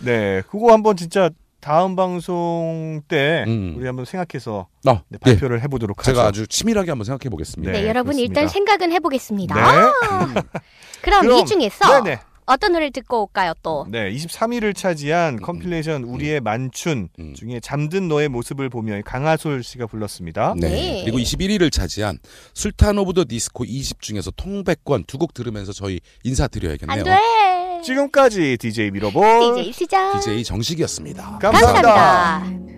[0.00, 0.40] 네.
[0.48, 1.28] 그거 한번 진짜
[1.60, 3.74] 다음 방송 때 음.
[3.76, 5.18] 우리 한번 생각해서 아, 네, 네.
[5.18, 6.10] 발표를 해보도록 하죠.
[6.12, 7.72] 제가 아주 치밀하게 한번 생각해 보겠습니다.
[7.72, 8.40] 네, 네, 여러분 그렇습니다.
[8.40, 9.54] 일단 생각은 해보겠습니다.
[9.54, 9.92] 네.
[11.02, 12.20] 그럼, 그럼, 이 중에서 네네.
[12.46, 13.86] 어떤 노래를 듣고 올까요 또?
[13.90, 17.34] 네, 23위를 차지한 컴필레이션 우리의 만춘 음.
[17.34, 20.54] 중에 잠든 너의 모습을 보며 강아솔 씨가 불렀습니다.
[20.56, 20.68] 네.
[20.70, 21.00] 네.
[21.04, 22.18] 그리고 21위를 차지한
[22.54, 26.98] 술탄 오브 더 디스코 2집 중에서 통배권 두 곡 들으면서 저희 인사드려야겠네요.
[27.00, 27.57] 안 돼.
[27.82, 30.20] 지금까지 DJ 미러볼 DJ 시작.
[30.20, 31.38] DJ 정식이었습니다.
[31.40, 31.92] 감사합니다.
[31.92, 32.68] 감사합니다.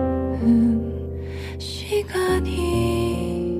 [1.59, 3.59] 시간이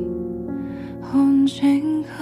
[1.14, 2.18] 언젠가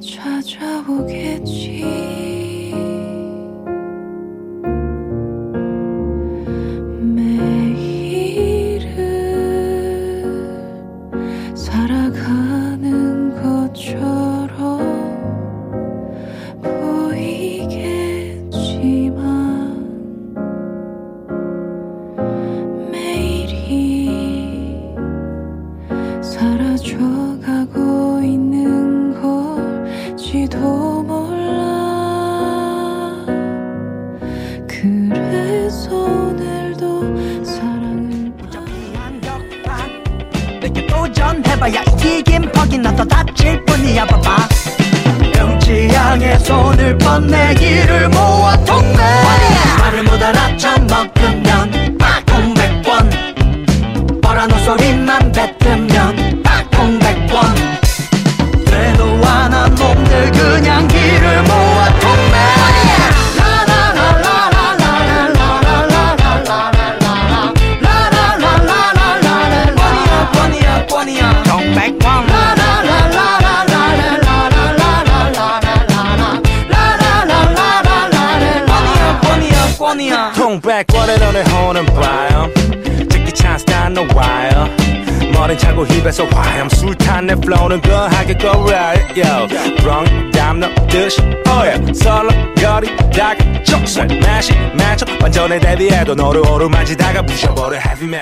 [0.00, 1.82] 찾아오겠지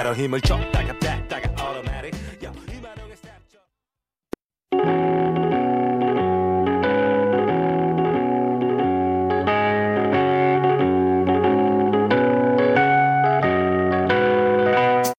[0.00, 4.70] 부셔버려 heavy metal 힘을 줬다가 뺐다가 automatic yo 이만용의 step 좀-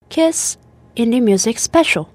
[0.10, 0.58] Kiss
[0.96, 2.06] Indie Music Special.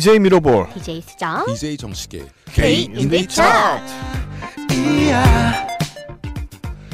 [0.00, 1.44] DJ 미러볼 DJ 시작.
[1.44, 3.84] DJ 정식의 K 인디 차트.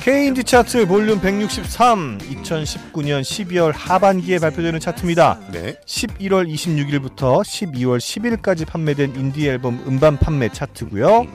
[0.03, 5.39] K인디 차트 볼륨 163 2019년 12월 하반기에 발표되는 차트입니다.
[5.53, 5.77] 네.
[5.87, 11.27] 11월 26일부터 12월 10일까지 판매된 인디 앨범 음반 판매 차트고요.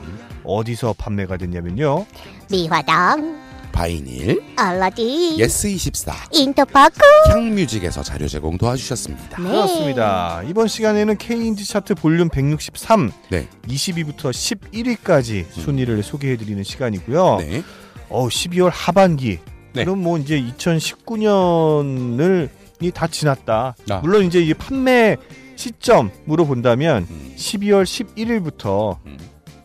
[0.44, 2.04] 어디서 판매가 됐냐면요.
[2.50, 7.00] 미화당, 바이닐, 알라딘, 예스24, 인터파크.
[7.28, 9.42] 향뮤직에서 자료 제공 도와주셨습니다.
[9.42, 9.48] 네.
[9.48, 10.42] 그렇습니다.
[10.46, 13.48] 이번 시간에는 K인디 차트 볼륨 163 네.
[13.66, 17.38] 20위부터 11위까지 순위를 소개해드리는 시간이고요.
[17.40, 17.62] 네.
[18.08, 19.38] 어, 12월 하반기.
[19.72, 19.84] 네.
[19.84, 22.48] 그럼 뭐 이제 2019년을
[22.94, 23.76] 다 지났다.
[23.90, 24.00] 아.
[24.00, 25.16] 물론 이제 이 판매
[25.56, 27.34] 시점으로 본다면 음.
[27.36, 29.18] 12월 11일부터 음.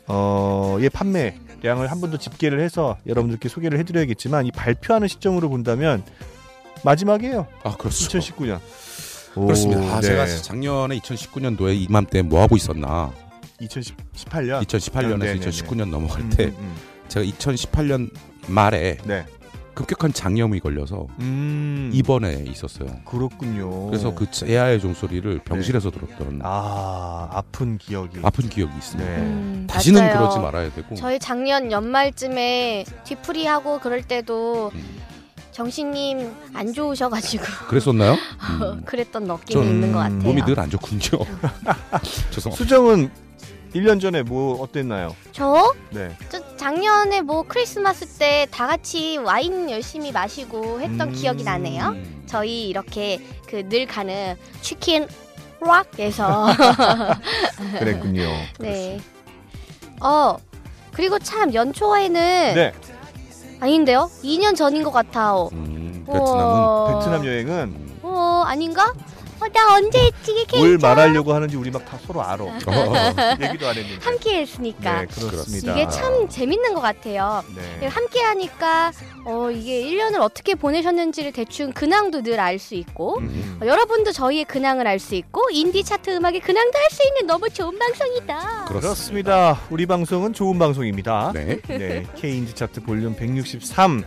[0.07, 5.49] 어, 예 판매 량을 한 번 더 집계를 해서 여러분들께 소개를 해드려야겠지만 이 발표하는 시점으로
[5.49, 6.03] 본다면
[6.83, 7.47] 마지막이에요.
[7.63, 8.19] 아, 그렇죠.
[8.19, 8.59] 2019년.
[9.33, 9.81] 그렇습니다.
[9.95, 10.07] 아, 네.
[10.07, 13.11] 제가 작년에 2019년도에 이맘때 뭐 하고 있었나?
[13.61, 14.63] 2018년.
[14.65, 15.49] 2018년에서 네, 네, 네.
[15.49, 16.75] 2019년 넘어갈 음, 때 음, 음.
[17.07, 18.11] 제가 2018년
[18.47, 19.25] 말에 네.
[19.77, 21.91] 급격한 장염이 걸려서 음.
[21.93, 22.89] 입원에 있었어요.
[23.05, 23.85] 그렇군요.
[23.87, 28.17] 그래서 그 제아의 종소리를 병실에서 들었던 아 아픈 기억이.
[28.23, 29.07] 아픈 기억이 있습니다.
[29.07, 29.17] 네.
[29.19, 30.17] 음, 다시는 맞아요.
[30.17, 30.95] 그러지 말아야 되고.
[30.95, 34.83] 저희 작년 연말쯤에 뒤풀이하고 그럴 때도 음,
[35.51, 38.13] 정신님 안 좋으셔가지고 그랬었나요?
[38.63, 40.17] 음, 그랬던 느낌이 좀 있는 것 같아요.
[40.19, 41.01] 몸이 늘 안 좋군요.
[42.31, 42.55] 죄송합니다.
[42.55, 43.11] 수정은
[43.73, 45.15] 1년 전에 뭐 어땠나요?
[45.31, 45.73] 저?
[45.91, 46.15] 네.
[46.29, 51.13] 저 작년에 뭐 크리스마스 때 다 같이 와인 열심히 마시고 했던 음.
[51.13, 51.85] 기억이 나네요.
[51.89, 55.07] 음, 저희 이렇게 그 늘 가는 치킨
[55.59, 56.47] 락에서
[57.79, 58.23] 그랬군요.
[58.59, 58.99] 네.
[60.01, 60.37] 어
[60.93, 62.73] 그리고 참 연초에는 네.
[63.59, 64.09] 아닌데요?
[64.23, 65.49] 2년 전인 것 같아요.
[65.53, 66.13] 음, 어.
[66.13, 68.93] 베트남은 베트남 여행은 어 아닌가?
[69.39, 70.45] 어, 나 언제 했지?
[70.57, 70.77] 뭘.
[70.77, 72.43] 말하려고 하는지 우리 막 다 서로 알아.
[72.43, 72.51] 어,
[73.41, 74.03] 얘기도 안 했는데.
[74.03, 75.01] 함께 했으니까.
[75.01, 75.73] 네, 그렇습니다.
[75.73, 77.43] 이게 참 재밌는 것 같아요.
[77.55, 77.87] 네.
[77.87, 78.91] 함께 하니까
[79.25, 83.59] 어 이게 1년을 어떻게 보내셨는지를 대충 근황도 늘 알 수 있고 음.
[83.61, 87.49] 어, 여러분도 저희의 근황을 알 수 있고 인디 차트 음악의 근황도 할 수 있는 너무
[87.49, 88.65] 좋은 방송이다.
[88.67, 89.59] 그렇습니다.
[89.69, 91.31] 우리 방송은 좋은 방송입니다.
[91.33, 91.59] 네.
[91.67, 94.03] 네, K인디 차트 볼륨 163.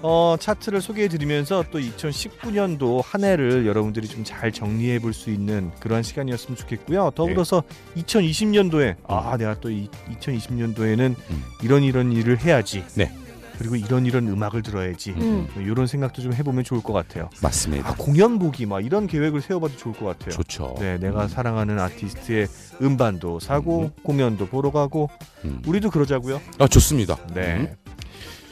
[0.00, 5.70] 어, 차트를 소개해 드리면서 또 2019년도 한 해를 여러분들이 좀 잘 정리해 볼 수 있는
[5.80, 7.10] 그러한 시간이었으면 좋겠고요.
[7.14, 7.62] 더불어서
[7.96, 9.88] 2020년도에 아, 내가 또 이,
[10.20, 11.44] 2020년도에는 음.
[11.62, 12.84] 이런 이런 일을 해야지.
[12.94, 13.10] 네.
[13.58, 15.10] 그리고 이런 이런 음악을 들어야지.
[15.12, 15.48] 음.
[15.56, 17.28] 이런 생각도 좀 해보면 좋을 것 같아요.
[17.42, 17.88] 맞습니다.
[17.88, 20.30] 아, 공연 보기 막 이런 계획을 세워봐도 좋을 것 같아요.
[20.30, 20.76] 좋죠.
[20.78, 21.28] 네, 내가 음.
[21.28, 22.46] 사랑하는 아티스트의
[22.82, 23.90] 음반도 사고 음.
[24.04, 25.10] 공연도 보러 가고
[25.44, 25.60] 음.
[25.66, 26.40] 우리도 그러자고요.
[26.58, 27.16] 아 좋습니다.
[27.34, 27.74] 네.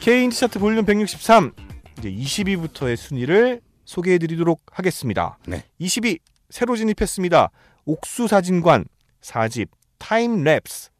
[0.07, 0.09] 음.
[0.09, 1.51] K인디 차트 볼륨 163
[1.99, 5.37] 이제 20위부터의 순위를 소개해 드리도록 하겠습니다.
[5.45, 5.65] 네.
[5.81, 7.49] 20위 새로 진입했습니다.
[7.85, 8.85] 옥수 사진관
[9.21, 10.91] 4집 Time Lapse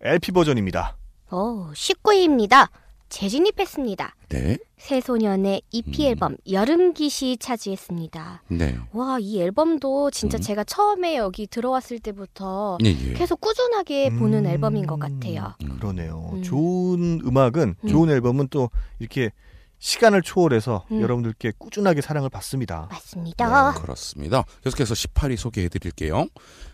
[0.00, 0.96] LP 버전입니다.
[1.30, 2.68] 어 19위입니다.
[3.12, 4.14] 재진입했습니다.
[4.30, 4.58] 네.
[4.78, 6.08] 새소년의 EP 음.
[6.08, 8.42] 앨범 여름깃이 차지했습니다.
[8.48, 8.78] 네.
[8.92, 10.40] 와 이 앨범도 진짜 음.
[10.40, 13.12] 제가 처음에 여기 들어왔을 때부터 예, 예.
[13.12, 15.54] 계속 꾸준하게 보는 음, 앨범인 것 같아요.
[15.62, 15.76] 음.
[15.78, 16.30] 그러네요.
[16.32, 16.42] 음.
[16.42, 17.88] 좋은 음악은 음.
[17.88, 19.30] 좋은 앨범은 또 이렇게
[19.78, 21.02] 시간을 초월해서 음.
[21.02, 22.88] 여러분들께 꾸준하게 사랑을 받습니다.
[22.90, 23.74] 맞습니다.
[23.74, 24.44] 그렇습니다.
[24.64, 26.26] 계속해서 18위 소개해 드릴게요.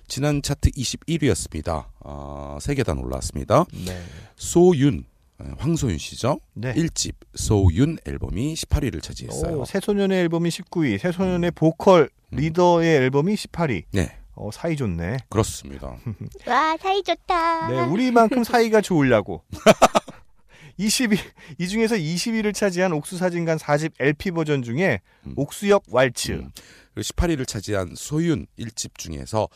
[0.06, 1.86] 지난 차트 21위였습니다.
[2.04, 3.64] 아, 3계단 올라왔습니다.
[3.86, 4.00] 네.
[4.36, 5.17] 소윤, 에,
[5.58, 6.40] 황소윤 씨죠?
[6.54, 6.74] 네.
[6.74, 9.60] 1집 소윤 앨범이 18위를 차지했어요.
[9.60, 13.84] 오, 새소년의 앨범이 19위, 새소년의 보컬 리더의 앨범이 18위.
[13.92, 15.18] 네, 어, 사이 좋네.
[15.28, 15.96] 그렇습니다.
[16.46, 17.68] 와 사이 좋다.
[17.68, 19.42] 네, 우리만큼 사이가 좋으려고.
[20.78, 21.18] 20위,
[21.58, 25.34] 이 중에서 20위를 차지한 옥수사진관 4집 LP 버전 중에 음.
[25.36, 26.32] 옥수역 왈츠.
[26.32, 26.50] 음.
[26.94, 29.48] 그리고 18위를 차지한 소윤 1집 중에서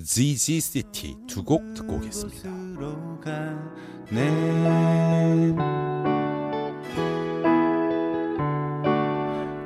[0.00, 2.48] ZZ City 두 곡 듣고 오겠습니다.
[4.10, 5.54] 네.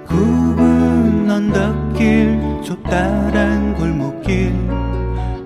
[0.07, 4.53] 굽은 언덕길 좁다란 골목길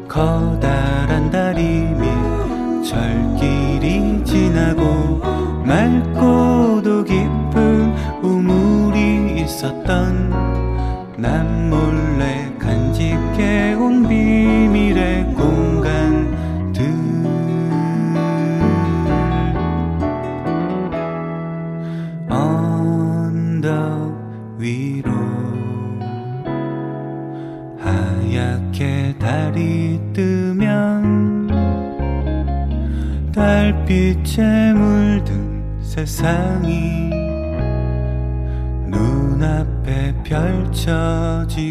[0.08, 5.18] 커다란 다리 밑 철길이 지나고
[5.64, 10.59] 맑고도 깊은 우물이 있었던
[11.20, 16.82] 난 몰래 간직해온 비밀의 공간들
[22.26, 24.16] 언덕
[24.56, 25.10] 위로
[27.78, 31.48] 하얗게 달이 뜨면
[33.30, 37.19] 달빛에 물든 세상이
[40.82, 41.69] 夏季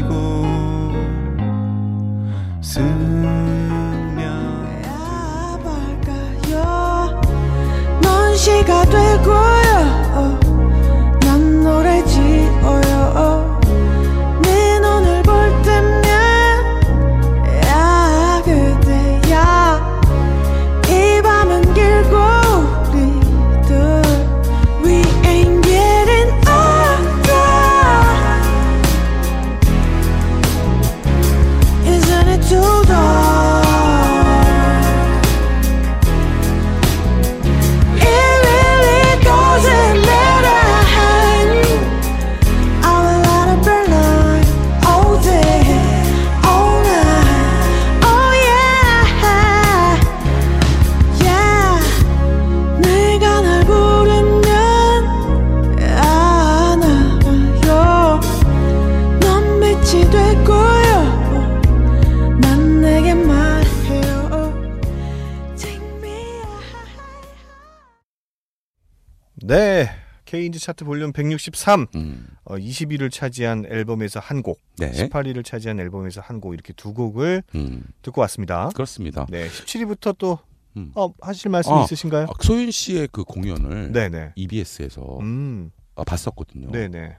[70.40, 70.44] 네.
[70.44, 71.88] K인지 차트 볼륨 163.
[71.96, 74.92] 음, 어, 20위를 차지한 앨범에서 한 곡, 네.
[74.92, 78.70] 18위를 차지한 앨범에서 한 곡 이렇게 두 곡을 음, 듣고 왔습니다.
[78.74, 79.26] 그렇습니다.
[79.30, 80.40] 네, 17위부터 또
[80.78, 80.92] 음.
[80.96, 82.24] 어, 하실 말씀 아, 있으신가요?
[82.26, 84.32] 아, 소윤 씨의 그 공연을 네, 네.
[84.36, 85.72] EBS에서 음.
[85.96, 86.70] 봤었거든요.
[86.72, 87.18] 네, 네.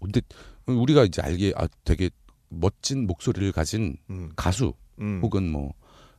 [0.00, 0.20] 근데
[0.66, 2.10] 우리가 이제 알기에 아, 되게
[2.48, 4.30] 멋진 목소리를 가진 음.
[4.36, 5.20] 가수 음.
[5.22, 5.72] 혹은 뭐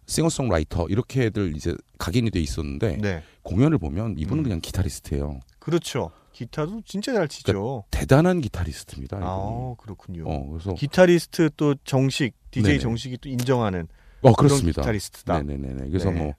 [0.06, 3.24] 싱어송라이터 이렇게들 이제 각인이 돼 있었는데 네.
[3.44, 4.44] 공연을 보면 이분은 음.
[4.44, 5.40] 그냥 기타리스트예요.
[5.60, 6.12] 그렇죠.
[6.38, 7.84] 기타도 진짜 잘 치죠.
[7.90, 9.18] 대단한 기타리스트입니다.
[9.18, 9.76] 아, 이분이.
[9.80, 10.24] 그렇군요.
[10.28, 12.80] 어, 그래서 기타리스트 또 정식 DJ 네네.
[12.80, 13.88] 정식이 또 인정하는
[14.22, 14.82] 어 그렇습니다.
[14.84, 15.42] 기타리스트다.
[15.42, 15.90] 네네네.
[15.90, 16.20] 그래서 네.
[16.20, 16.34] 뭐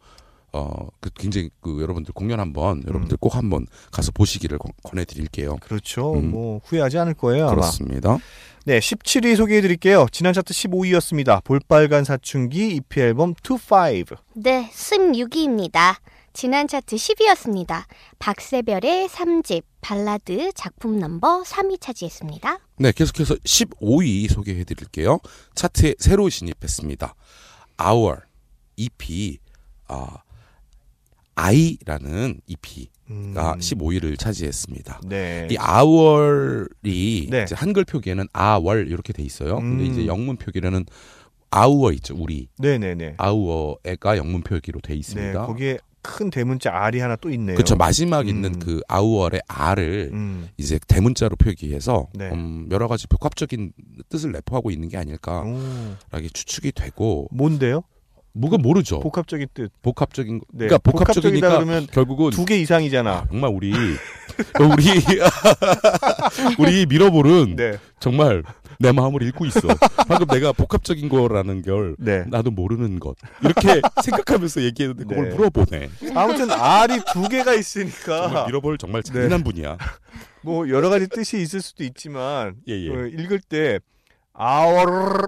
[0.52, 3.18] 어, 그 굉장히 그 여러분들 공연 한번 여러분들 음.
[3.20, 5.56] 꼭 한번 가서 보시기를 권- 권해드릴게요.
[5.56, 6.14] 그렇죠.
[6.14, 6.30] 음.
[6.30, 7.46] 뭐 후회하지 않을 거예요.
[7.46, 7.54] 아마.
[7.56, 8.18] 그렇습니다.
[8.66, 10.06] 네, 17위 소개해 드릴게요.
[10.12, 11.42] 지난 차트 15위였습니다.
[11.42, 14.16] 볼빨간 사춘기 EP 앨범 25.
[14.36, 15.96] 네, 16위입니다.
[16.38, 17.82] 지난 차트 10위였습니다.
[18.20, 22.60] 박세별의 3집 발라드 작품 넘버 3위 차지했습니다.
[22.78, 25.18] 네, 계속해서 15위 소개해 드릴게요.
[25.56, 27.12] 차트에 새로 진입했습니다.
[27.84, 28.18] Our
[28.76, 29.38] EP
[29.88, 30.18] 아
[31.34, 33.34] I라는 EP가 음.
[33.34, 35.00] 15위를 차지했습니다.
[35.06, 35.48] 네.
[35.50, 37.42] 이 아월이 네.
[37.42, 39.56] 이제 한글 표기에는 아월 이렇게 돼 있어요.
[39.56, 39.90] 근데 음.
[39.90, 40.86] 이제 영문 표기로는
[41.50, 42.14] 아우어 있죠.
[42.16, 43.14] 우리 네, 네, 네.
[43.18, 45.46] 아우어가 영문 표기로 돼 네, 있습니다.
[45.46, 47.54] 거기에 큰 대문자 R이 하나 또 있네요.
[47.54, 47.76] 그렇죠.
[47.76, 48.28] 마지막 음.
[48.28, 50.48] 있는 그 아우어의 R을 음.
[50.56, 52.30] 이제 대문자로 표기해서 네.
[52.30, 53.72] 음, 여러 가지 복합적인
[54.08, 55.46] 뜻을 내포하고 있는 게 아닐까라게
[56.24, 56.28] 오.
[56.32, 57.82] 추측이 되고 뭔데요?
[58.32, 59.00] 뭐가 모르죠.
[59.00, 59.70] 복합적인 뜻.
[59.82, 63.10] 복합적인 거- 네, 그러니까 복합적이니까 그러면 결국은 두 개 이상이잖아.
[63.10, 63.70] 아, 정말 우리
[64.60, 65.02] 우리
[66.58, 67.78] 우리 밀어볼은 네.
[68.00, 68.42] 정말
[68.78, 69.60] 내 마음을 읽고 있어.
[70.06, 72.24] 방금 내가 복합적인 거라는 걸 네.
[72.28, 75.34] 나도 모르는 것 이렇게 생각하면서 얘기했는데 그걸 네.
[75.34, 75.90] 물어보네.
[76.14, 79.12] 아무튼 R이 두 개가 정말 있으니까 밀어볼 정말 네.
[79.12, 79.76] 잔인한 분이야.
[80.42, 82.90] 뭐 여러 가지 뜻이 있을 수도 있지만 예, 예.
[82.90, 83.80] 어, 읽을 때
[84.32, 85.26] 아월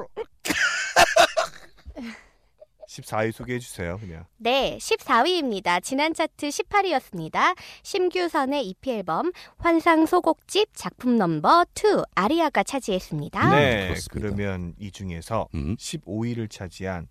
[2.91, 3.97] 14위 소개해 주세요.
[4.01, 4.25] 그냥.
[4.37, 5.81] 네, 14위입니다.
[5.83, 7.55] 지난 차트 18위였습니다.
[7.85, 13.51] 심규선의 EP 앨범 환상 소곡집 작품 넘버 2 아리아가 차지했습니다.
[13.55, 13.89] 네.
[13.89, 14.11] 그렇습니다.
[14.13, 17.07] 그러면 이 중에서 음, 15위를 차지한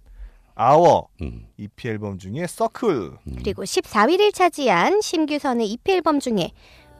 [0.55, 2.89] 아워 음, EP 앨범 중에 서클.
[3.25, 3.35] 음.
[3.37, 6.51] 그리고 14위를 차지한 심규선의 EP 앨범 중에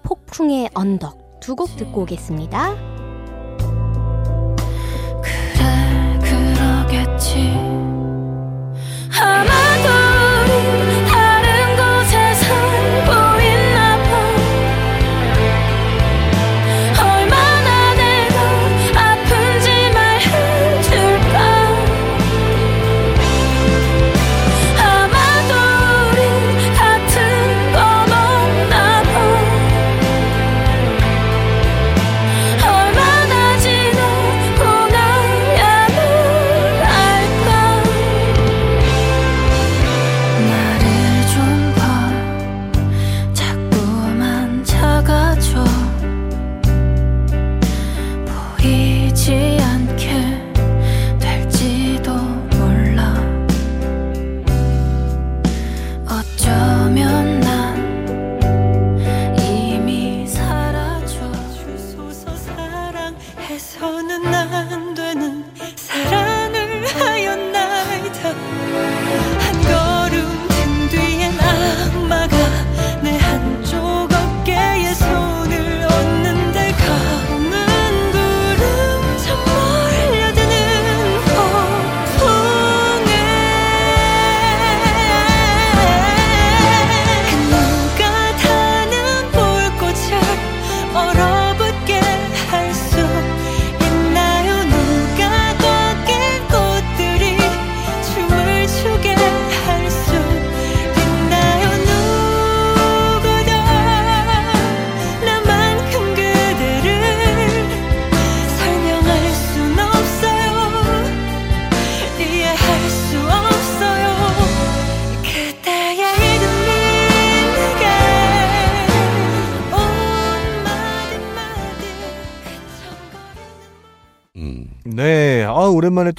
[0.04, 2.76] 폭풍의 언덕 두 곡 듣고 오겠습니다.
[5.22, 7.69] 그래 그러겠지
[9.22, 10.09] 아마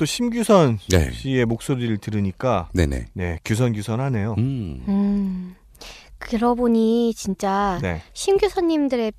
[0.01, 3.09] 또 심규선 네, 씨의 목소리를 들으니까 네네.
[3.13, 4.35] 네, 규선규선하네요.
[4.39, 5.55] 음, 음,
[6.19, 8.01] 그러고 보니 진짜 네.
[8.15, 9.13] 신규선님들의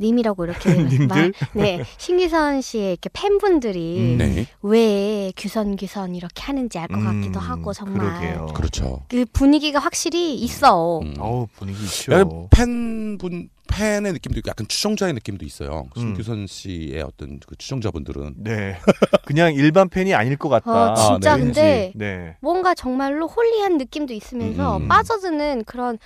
[0.00, 1.06] 님이라고 이렇게 님들?
[1.06, 4.18] 말, 네 신규선 씨의 이렇게 팬분들이 음.
[4.18, 8.46] 네, 왜 규선 규선 이렇게 하는지 알것 음, 같기도 하고 정말 그러게요.
[8.54, 9.02] 그렇죠.
[9.08, 11.00] 그 분위기가 확실히 있어.
[11.00, 11.14] 음.
[11.18, 12.48] 어우, 분위기 있죠.
[12.50, 15.88] 팬분 팬의 느낌도 있고 약간 추종자의 느낌도 있어요.
[15.96, 16.00] 음.
[16.00, 18.78] 신규선 씨의 어떤 그 추종자분들은 네.
[19.24, 20.92] 그냥 일반 팬이 아닐 것 같다.
[20.92, 21.42] 어, 진짜 네.
[21.42, 22.36] 근데 네.
[22.40, 24.88] 뭔가 정말로 holy한 느낌도 있으면서 음.
[24.88, 25.98] 빠져드는 그런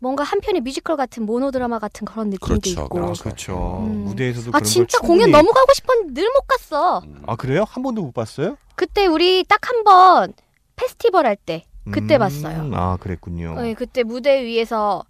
[0.00, 2.98] 뭔가 한편의 뮤지컬 같은 모노드라마 같은 그런 느낌도 그렇죠, 있고.
[2.98, 3.22] 아, 그렇죠.
[3.24, 3.78] 그렇죠.
[3.84, 4.04] 음.
[4.04, 6.98] 무대에서도 아 그런 진짜 걸 공연 충분히- 너무 가고 싶었는데 늘 못 갔어.
[7.00, 7.22] 음.
[7.26, 7.64] 아, 그래요?
[7.66, 8.56] 한 번도 못 봤어요?
[8.76, 10.32] 그때 우리 딱 한 번
[10.76, 12.70] 페스티벌 할 때 그때 음, 봤어요.
[12.74, 13.60] 아, 그랬군요.
[13.60, 15.02] 네, 그때 무대 위에서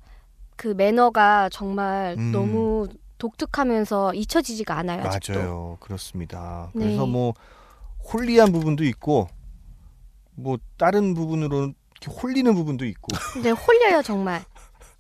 [0.57, 2.33] 그 매너가 정말 음.
[2.33, 2.87] 너무
[3.19, 5.03] 독특하면서 잊혀지지가 않아요.
[5.05, 5.39] 아직도.
[5.39, 5.77] 맞아요.
[5.81, 6.71] 그렇습니다.
[6.75, 6.85] 네.
[6.85, 7.35] 그래서 뭐
[8.13, 9.29] 홀리한 부분도 있고
[10.35, 14.43] 뭐 다른 부분으로 이렇게 홀리는 부분도 있고 근데 홀려요 정말.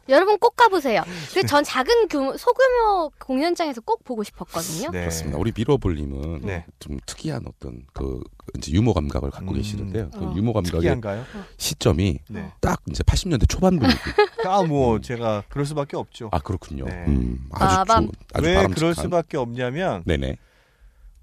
[0.09, 1.03] 여러분 꼭 가보세요.
[1.31, 4.91] 그래서 전 작은 규모, 소규모 공연장에서 꼭 보고 싶었거든요.
[4.91, 5.01] 네.
[5.01, 5.39] 그렇습니다.
[5.39, 6.65] 우리 미러볼님은 네.
[6.79, 8.23] 좀 특이한 어떤 그
[8.57, 9.57] 이제 유머 감각을 갖고 음.
[9.57, 10.11] 계시는데요.
[10.11, 10.35] 그 어.
[10.35, 11.25] 유머 감각의 특이한가요?
[11.59, 12.53] 시점이 네.
[12.61, 13.99] 딱 이제 80년대 초반 분위기.
[14.47, 16.31] 아뭐 제가 그럴 수밖에 없죠.
[16.33, 16.87] 아 그렇군요.
[16.87, 17.05] 네.
[17.07, 18.05] 음, 아주 빠밤.
[18.05, 18.75] 좋은, 아주 왜 바람직한.
[18.75, 20.37] 그럴 수밖에 없냐면 네네.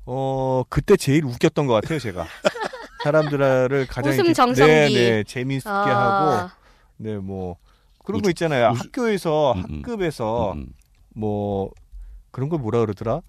[0.05, 2.27] 어 그때 제일 웃겼던 것 같아요 제가
[3.03, 4.71] 사람들을 가장 웃음 정성기.
[4.71, 6.55] 네, 네 재미있게 하고 아,
[6.97, 7.57] 네뭐
[8.05, 9.75] 그런 거 우주- 있잖아요 우주- 학교에서 음, 음.
[9.79, 10.67] 학급에서 음, 음.
[11.15, 11.71] 뭐
[12.31, 13.21] 그런 걸 뭐라 그러더라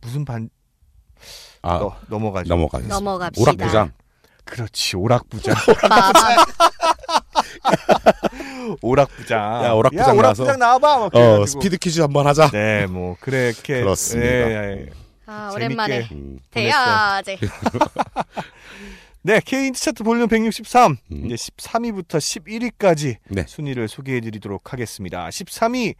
[0.00, 0.48] 무슨 반
[1.62, 2.94] 아 너, 넘어가죠 넘어가겠습니다.
[2.94, 3.42] 넘어갑시다.
[3.50, 3.92] 오락부장.
[4.44, 5.56] 그렇지 오락부장.
[8.82, 10.12] 오락부장 야, 오락부장 야.
[10.12, 11.46] 오락부장 나와봐 막 어.
[11.46, 12.50] 스피드 퀴즈 한번 하자.
[12.50, 14.28] 네 뭐 그렇게 그렇습니다.
[14.30, 14.90] 예, 예.
[15.26, 15.54] 아, 재밌게.
[15.66, 17.38] 오랜만에 음, 돼야지.
[19.28, 21.26] 네 K인디 차트 볼륨 163 음.
[21.26, 23.44] 이제 13위부터 11위까지 네.
[23.46, 25.96] 순위를 소개해 드리도록 하겠습니다 13위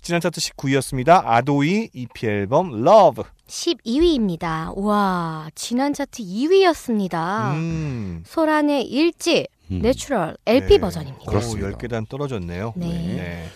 [0.00, 4.76] 지난 차트 19위였습니다 아도이 EP 앨범 Love 12위입니다.
[4.76, 7.52] 와, 지난 차트 2위였습니다.
[7.54, 8.24] 음.
[8.26, 9.80] 소란의 1집 음.
[9.80, 10.78] Natural LP 네.
[10.78, 11.24] 버전입니다.
[11.24, 11.68] 그렇습니다.
[11.68, 12.86] 오, 10계단 떨어졌네요 네.
[12.88, 13.48] 네.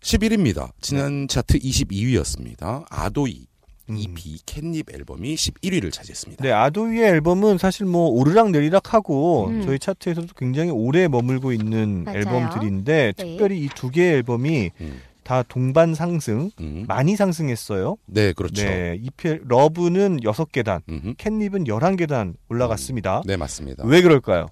[0.00, 0.70] 11위입니다.
[0.80, 2.84] 지난 차트 22위였습니다.
[2.88, 3.49] 아도이 음.
[3.96, 6.42] EP Catnip 앨범이 11위를 차지했습니다.
[6.44, 9.62] 네, 아도이의 앨범은 사실 뭐 오르락 내리락하고 음.
[9.62, 12.18] 저희 차트에서도 굉장히 오래 머물고 있는 맞아요.
[12.18, 13.22] 앨범들인데 네.
[13.24, 15.00] 특별히 이 두 개의 앨범이 음.
[15.22, 16.84] 다 동반 상승, 음.
[16.88, 17.96] 많이 상승했어요.
[18.06, 18.64] 네, 그렇죠.
[18.64, 21.14] 네, EP Love는 6계단, 음흠.
[21.18, 23.22] Catnip은 11계단 올라갔습니다.
[23.26, 23.84] 네, 맞습니다.
[23.86, 24.48] 왜 그럴까요?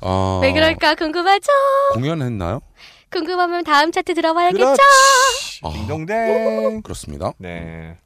[0.00, 1.50] 아, 왜 그럴까 궁금하죠?
[1.94, 2.60] 공연했나요?
[3.10, 4.64] 궁금하면 다음 차트 들어봐야겠죠?
[4.64, 4.80] 그렇지.
[5.62, 5.70] 아.
[5.72, 6.82] 딩동댕.
[6.82, 7.32] 그렇습니다.
[7.38, 7.96] 네.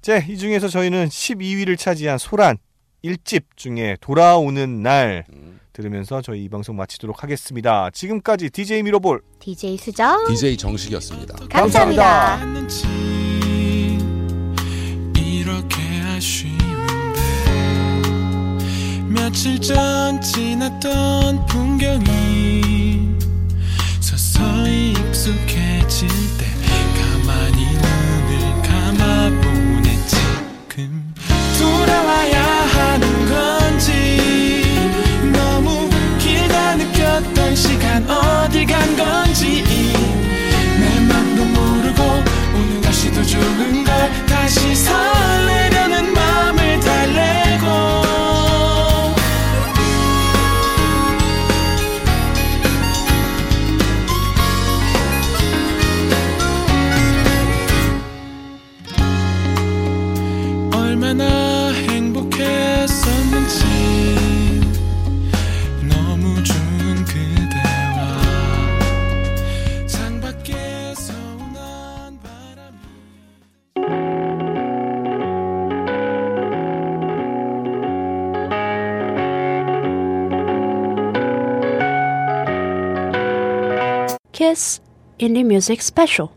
[0.00, 2.58] 자, 이 중에서 저희는 12위를 차지한 소란
[3.04, 5.60] 1집 중에 돌아오는 날 음.
[5.72, 7.90] 들으면서 저희 이 방송 마치도록 하겠습니다.
[7.90, 11.46] 지금까지 DJ 미로볼 DJ 수정 DJ 정식이었습니다.
[11.48, 12.38] 감사합니다.
[16.18, 17.20] 아쉬운데
[19.08, 23.16] 며칠 전 지났던 풍경이
[24.00, 26.47] 서서히 익숙해질 때
[32.08, 34.62] 돌아와야 하는 건지.
[35.30, 35.88] 너무
[36.18, 39.62] 길다 느꼈던 시간 어디 간 건지.
[40.80, 42.02] 내 맘도 모르고
[42.54, 45.77] 오늘 날씨도 좋은 걸 다시 설레려는
[84.38, 84.80] Kiss
[85.18, 86.30] Indie Music Special.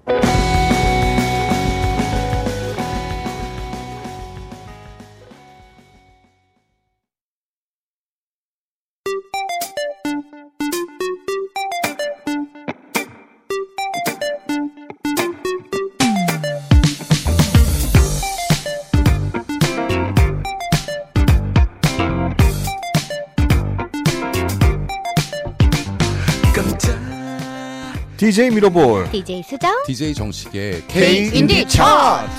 [28.32, 32.30] DJ 미러볼 DJ 수정 DJ 정식의 K 인디 차트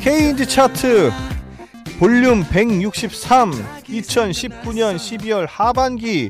[0.00, 1.10] K 인디 차트
[1.98, 3.50] 볼륨 163
[3.82, 6.28] 2019년 12월 하반기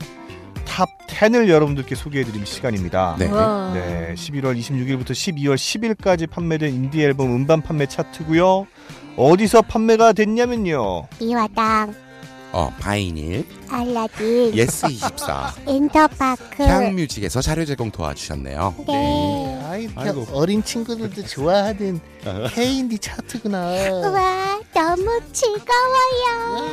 [0.65, 3.17] top 10을 여러분들께 소개해드릴 시간입니다.
[3.19, 3.27] 네.
[3.27, 3.71] 와.
[3.75, 8.67] 네, 11월 26일부터 12월 10일까지 판매된 인디 앨범 음반 판매 차트고요.
[9.17, 11.09] 어디서 판매가 됐냐면요.
[11.21, 11.95] 미화당,
[12.51, 16.63] 어, 바이닐, 알라딘, 예스24, 인터파크.
[16.63, 18.75] 향뮤직에서 자료 제공 도와주셨네요.
[18.87, 19.61] 네.
[19.67, 20.27] 아이, 이렇게 아이고.
[20.33, 22.01] 어린 친구들도 좋아하는
[22.55, 23.71] K인디 차트구나.
[23.91, 26.73] 우와, 너무 즐거워요.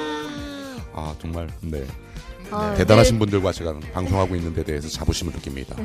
[0.94, 1.86] 아, 정말 네.
[2.52, 5.76] 어, 대단하신 분들과 제가 방송하고 있는 데 대해서 자부심을 느낍니다.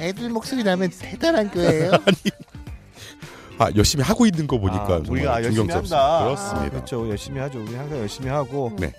[0.00, 1.92] 애들 목소리 나면 대단한 거예요.
[1.92, 1.98] 아,
[3.76, 5.70] 열심히 하고 있는 거 보니까 아, 우리가 열심히.
[5.70, 6.24] 한다.
[6.24, 6.66] 그렇습니다.
[6.66, 7.08] 아, 그렇죠.
[7.08, 7.62] 열심히 하죠.
[7.62, 8.72] 우리 항상 열심히 하고.
[8.78, 8.92] 네.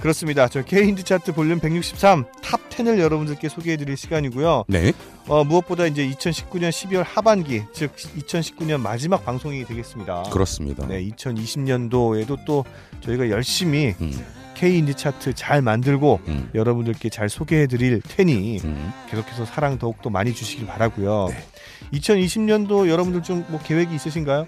[0.00, 0.48] 그렇습니다.
[0.48, 4.64] 저 K인디 차트 볼륨 163 top top 10을 여러분들께 소개해 드릴 시간이고요.
[4.66, 4.92] 네.
[5.28, 10.24] 어, 무엇보다 이제 2019년 12월 하반기, 즉 2019년 마지막 방송이 되겠습니다.
[10.32, 10.86] 그렇습니다.
[10.86, 12.64] 네, 2020년도에도 또
[13.02, 14.12] 저희가 열심히 음,
[14.60, 18.92] K 인디 차트 잘 만들고 음, 여러분들께 잘 소개해 드릴 테니 음.
[19.08, 21.28] 계속해서 사랑 더욱더 많이 주시길 바라고요.
[21.30, 21.98] 네.
[21.98, 24.46] 2020년도 여러분들 좀 뭐 계획이 있으신가요?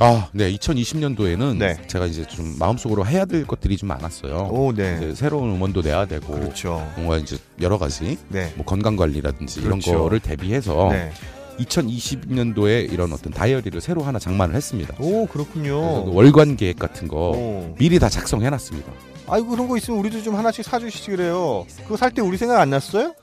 [0.00, 0.50] 아, 네.
[0.52, 1.76] 2020년도에는 네.
[1.88, 4.48] 제가 이제 좀 마음속으로 해야 될 것들이 좀 많았어요.
[4.50, 5.14] 오, 네.
[5.14, 6.90] 새로운 음원도 내야 되고 그렇죠.
[6.96, 8.50] 뭔가 이제 여러 가지 네.
[8.56, 9.90] 뭐 건강 관리라든지 그렇죠.
[9.90, 11.12] 이런 거를 대비해서 네.
[11.58, 14.94] 2020년도에 이런 어떤 다이어리를 새로 하나 장만을 했습니다.
[14.98, 16.06] 오, 그렇군요.
[16.06, 17.74] 그 월간 계획 같은 거 오.
[17.78, 18.90] 미리 다 작성해 놨습니다.
[19.26, 21.66] 아이고 그런 거 있으면 우리도 좀 하나씩 사주시지 그래요.
[21.84, 23.14] 그거 살 때 우리 생각 안 났어요?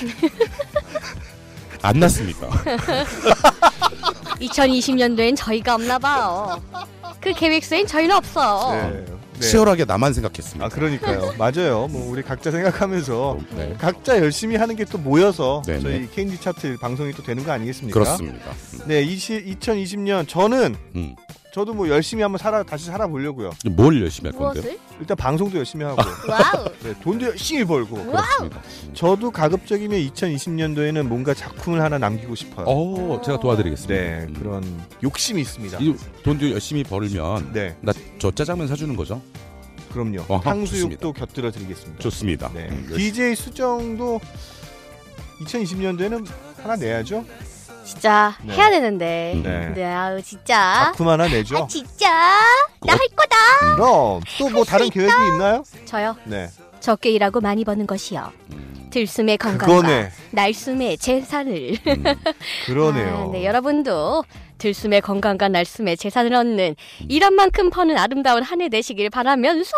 [1.82, 2.48] 안 났습니까?
[4.40, 6.60] 2020년도엔 저희가 없나 봐요.
[7.20, 8.72] 그 계획서엔 저희는 없어요.
[8.90, 9.04] 네.
[9.38, 9.46] 네.
[9.46, 10.64] 치열하게 나만 생각했습니다.
[10.66, 11.32] 아 그러니까요.
[11.38, 11.88] 맞아요.
[11.88, 13.74] 뭐 우리 각자 생각하면서 네.
[13.78, 15.80] 각자 열심히 하는 게 또 모여서 네네.
[15.80, 17.98] 저희 K인디 차트 방송이 또 되는 거 아니겠습니까?
[17.98, 18.50] 그렇습니다.
[18.86, 21.14] 네, 20, 2020년 저는 음.
[21.52, 23.50] 저도 뭐 열심히 한번 살아 다시 살아보려고요.
[23.72, 24.62] 뭘 열심히 할 건데요?
[24.62, 24.78] 무엇을?
[25.00, 26.64] 일단 방송도 열심히 하고 wow.
[26.84, 28.06] 네, 돈도 열심히 벌고 wow.
[28.12, 28.62] 그렇습니다.
[28.94, 32.66] 저도 가급적이면 2020년도에는 뭔가 작품을 하나 남기고 싶어요.
[32.68, 33.94] 어, 제가 도와드리겠습니다.
[33.94, 34.34] 네, 음.
[34.34, 35.78] 그런 욕심이 있습니다.
[35.80, 39.20] 이 돈도 열심히 벌면 네, 나 저 짜장면 사주는 거죠?
[39.92, 40.20] 그럼요.
[40.28, 42.00] 어허, 탕수육도 곁들여 드리겠습니다.
[42.00, 42.50] 좋습니다.
[42.54, 42.68] 네.
[42.70, 43.10] 음, 열심히.
[43.12, 44.20] DJ 수정도
[45.40, 46.26] 2020년도에는
[46.62, 47.24] 하나 내야죠.
[47.94, 48.54] 진짜 네.
[48.54, 49.32] 해야 되는데.
[49.36, 49.42] 음.
[49.42, 49.72] 네.
[49.74, 50.84] 네, 아우 진짜.
[50.86, 51.56] 작품 하나 내죠.
[51.56, 52.08] 아 진짜.
[52.86, 53.36] 나 할 거다.
[53.76, 55.64] 그럼 또 뭐 다른 계획이 있나요?
[55.86, 56.16] 저요.
[56.24, 56.48] 네.
[56.78, 58.30] 적게 일하고 많이 버는 것이요.
[58.52, 60.10] 음, 들숨에 건강과 그거네.
[60.30, 61.76] 날숨에 재산을.
[61.86, 62.04] 음,
[62.66, 63.26] 그러네요.
[63.28, 64.24] 아, 네, 여러분도
[64.58, 66.76] 들숨에 건강과 날숨에 재산을 얻는
[67.08, 69.72] 일한 만큼 버는 아름다운 한 해 되시길 바라면서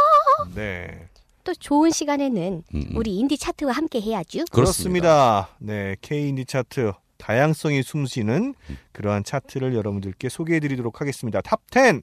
[0.54, 1.08] 네.
[1.44, 2.90] 또 좋은 시간에는 음, 음.
[2.96, 4.44] 우리 인디 차트와 함께 해야죠.
[4.52, 5.48] 그렇습니다.
[5.58, 6.92] 네, K 인디 차트
[7.22, 8.52] 다양성이 숨쉬는
[8.90, 11.40] 그러한 차트를 여러분들께 소개해드리도록 하겠습니다.
[11.40, 12.00] top 10,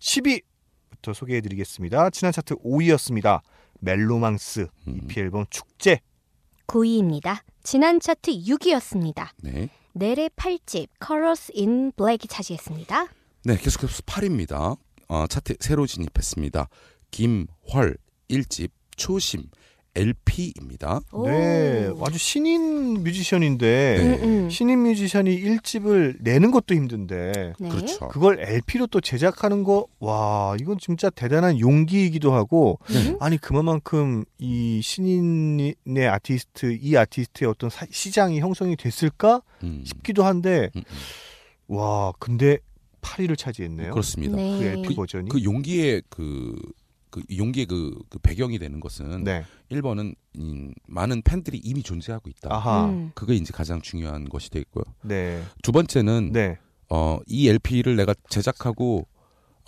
[0.00, 2.10] 10위부터 소개해드리겠습니다.
[2.10, 3.42] 지난 차트 5위였습니다.
[3.78, 5.00] 멜로망스 음.
[5.04, 6.00] EP 앨범 축제.
[6.66, 7.42] 9위입니다.
[7.62, 9.28] 지난 차트 6위였습니다.
[9.44, 9.68] 네.
[9.92, 13.06] 넬의 8집 Colors in Black이 차지했습니다.
[13.44, 14.76] 네, 계속해서 8위입니다.
[15.06, 16.68] 어, 차트 새로 진입했습니다.
[17.12, 17.98] 김헐
[18.28, 19.44] 1집 초심
[19.96, 21.00] LP입니다.
[21.12, 21.26] 오.
[21.26, 24.50] 네, 아주 신인 뮤지션인데 음, 음.
[24.50, 27.68] 신인 뮤지션이 1집을 내는 것도 힘든데 네.
[27.68, 28.08] 그렇죠.
[28.08, 33.16] 그걸 LP로 또 제작하는 거, 와, 이건 진짜 대단한 용기이기도 하고, 음?
[33.20, 40.70] 아니, 그만큼 이 신인의 아티스트, 이 아티스트의 어떤 사- 시장이 형성이 됐을까 음, 싶기도 한데,
[40.76, 41.74] 음, 음.
[41.76, 42.58] 와, 근데
[43.00, 43.90] 8위를 차지했네요.
[43.92, 44.36] 그렇습니다.
[44.36, 44.58] 네.
[44.58, 45.28] 그 LP 버전이.
[45.30, 46.54] 그 용기의 그,
[47.16, 49.42] 그 용기의 그, 그 배경이 되는 것은 네.
[49.70, 52.54] 1번은 음, 많은 팬들이 이미 존재하고 있다.
[52.54, 52.90] 아하.
[52.90, 53.10] 음.
[53.14, 54.84] 그게 이제 가장 중요한 것이 되겠고요.
[55.02, 55.42] 네.
[55.62, 56.58] 두 번째는 네.
[56.90, 59.08] 어, 이 LP를 내가 제작하고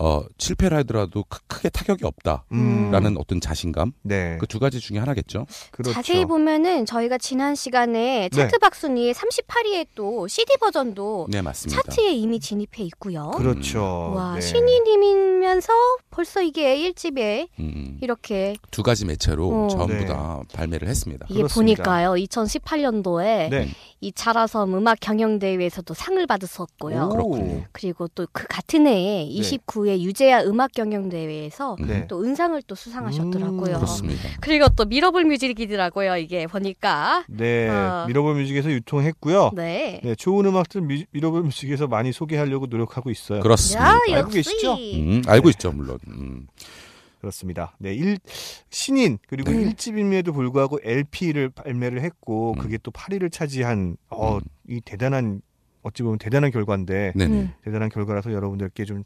[0.01, 3.17] 어, 실패를 하더라도 크, 크게 타격이 없다라는 음.
[3.19, 4.37] 어떤 자신감 네.
[4.39, 5.47] 그 두 가지 중에 하나겠죠.
[5.73, 5.93] 그렇죠.
[5.93, 8.59] 자세히 보면은 저희가 지난 시간에 차트 네.
[8.59, 11.83] 박순위의 38위에 또 CD 버전도 네 맞습니다.
[11.83, 13.31] 차트에 이미 진입해 있고요.
[13.37, 14.13] 그렇죠.
[14.17, 14.41] 와 네.
[14.41, 15.73] 신인이면서
[16.11, 17.99] 벌써 이게 1집에 음, 음.
[18.01, 19.69] 이렇게 두 가지 매체로 어.
[19.69, 20.07] 전부 네.
[20.07, 21.27] 다 발매를 했습니다.
[21.29, 21.83] 이게 그렇습니다.
[21.83, 23.69] 보니까요 2018년도에 네.
[24.01, 27.09] 이 자라섬 음악 경영 대회에서도 상을 받았었고요.
[27.73, 32.07] 그리고 또 그 같은 해에 29회 유재하 음악 경영 대회에서 네.
[32.07, 33.75] 또 은상을 또 수상하셨더라고요.
[33.77, 34.29] 음, 그렇습니다.
[34.41, 37.25] 그리고 또 미러볼 뮤직이더라고요 이게 보니까.
[37.29, 37.69] 네.
[37.69, 38.05] 어.
[38.07, 39.53] 미러볼 뮤직에서 유통했고요.
[39.55, 40.01] 네.
[40.05, 43.41] 네, 좋은 음악들 미, 미러볼 뮤직에서 많이 소개하려고 노력하고 있어요.
[43.41, 43.89] 그렇습니다.
[43.89, 44.37] 야 알고 역시.
[44.37, 44.75] 계시죠?
[44.75, 45.99] 음, 알고 있죠 물론.
[46.09, 46.47] 음.
[47.21, 47.75] 그렇습니다.
[47.79, 48.19] 네, 일,
[48.71, 49.63] 신인 그리고 네.
[49.63, 52.59] 일 1집임에도 불구하고 LP를 발매를 했고 음.
[52.59, 54.41] 그게 또 8위를 차지한 어, 음.
[54.69, 55.41] 이 대단한
[55.83, 57.53] 어찌 보면 대단한 결과인데 네네 음.
[57.63, 59.05] 대단한 결과라서 여러분들께 좀 음.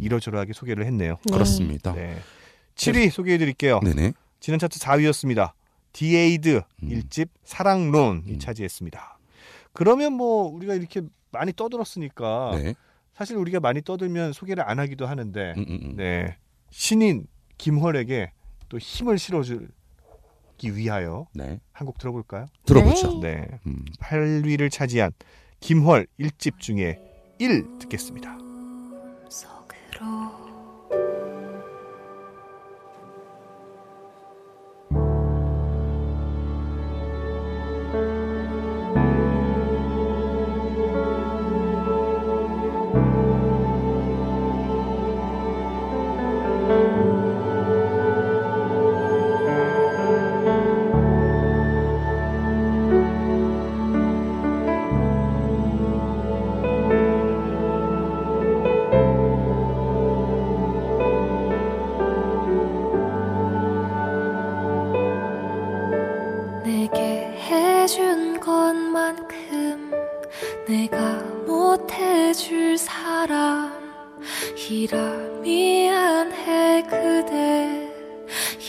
[0.00, 1.16] 이러저러하게 소개를 했네요.
[1.24, 1.32] 네.
[1.32, 1.92] 그렇습니다.
[1.92, 2.16] 네.
[2.74, 3.80] 7위 소개해 드릴게요.
[3.80, 4.12] 네네.
[4.40, 5.52] 지난 차트 4위였습니다.
[5.92, 6.90] 디에이드 음.
[6.90, 8.38] 일 1집 사랑론이 음.
[8.38, 9.18] 차지했습니다.
[9.72, 12.74] 그러면 뭐 우리가 이렇게 많이 떠들었으니까 네.
[13.14, 15.96] 사실 우리가 많이 떠들면 소개를 안 하기도 하는데 음, 음, 음.
[15.96, 16.36] 네.
[16.70, 17.26] 신인
[17.58, 18.32] 김활에게
[18.68, 19.68] 또 힘을 실어주기
[20.62, 21.60] 위하여 네.
[21.72, 22.46] 한곡 들어볼까요?
[22.64, 23.20] 들어보죠.
[23.20, 23.46] 네.
[23.66, 23.84] 음.
[24.00, 25.12] 8위를 차지한
[25.60, 26.98] 김활 1집 중에
[27.38, 28.51] 1 듣겠습니다.
[29.98, 30.41] 속으로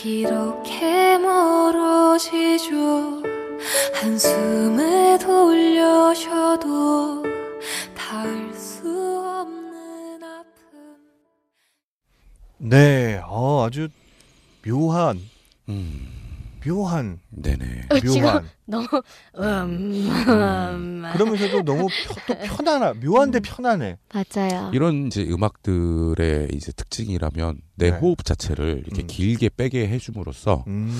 [0.04, 3.22] 이렇게 멀어지죠.
[3.94, 7.24] 한숨을 돌려셔도
[7.96, 10.98] 닿을 수 없는 아픔.
[12.58, 13.88] 네, 어, 아주
[14.66, 15.22] 묘한,
[15.70, 16.13] 음,
[16.66, 17.64] 묘한, 네네.
[17.90, 18.48] 어, 지금 묘한.
[18.66, 18.86] 너무
[19.38, 23.98] 음, 음, 그러면서도 너무 펴- 또 편안하, 묘한데 편안해.
[24.12, 24.70] 맞아요.
[24.72, 27.96] 이런 이제 음악들의 이제 특징이라면 내 네.
[27.98, 29.06] 호흡 자체를 이렇게 음.
[29.06, 30.90] 길게 빼게 해줌으로써 음,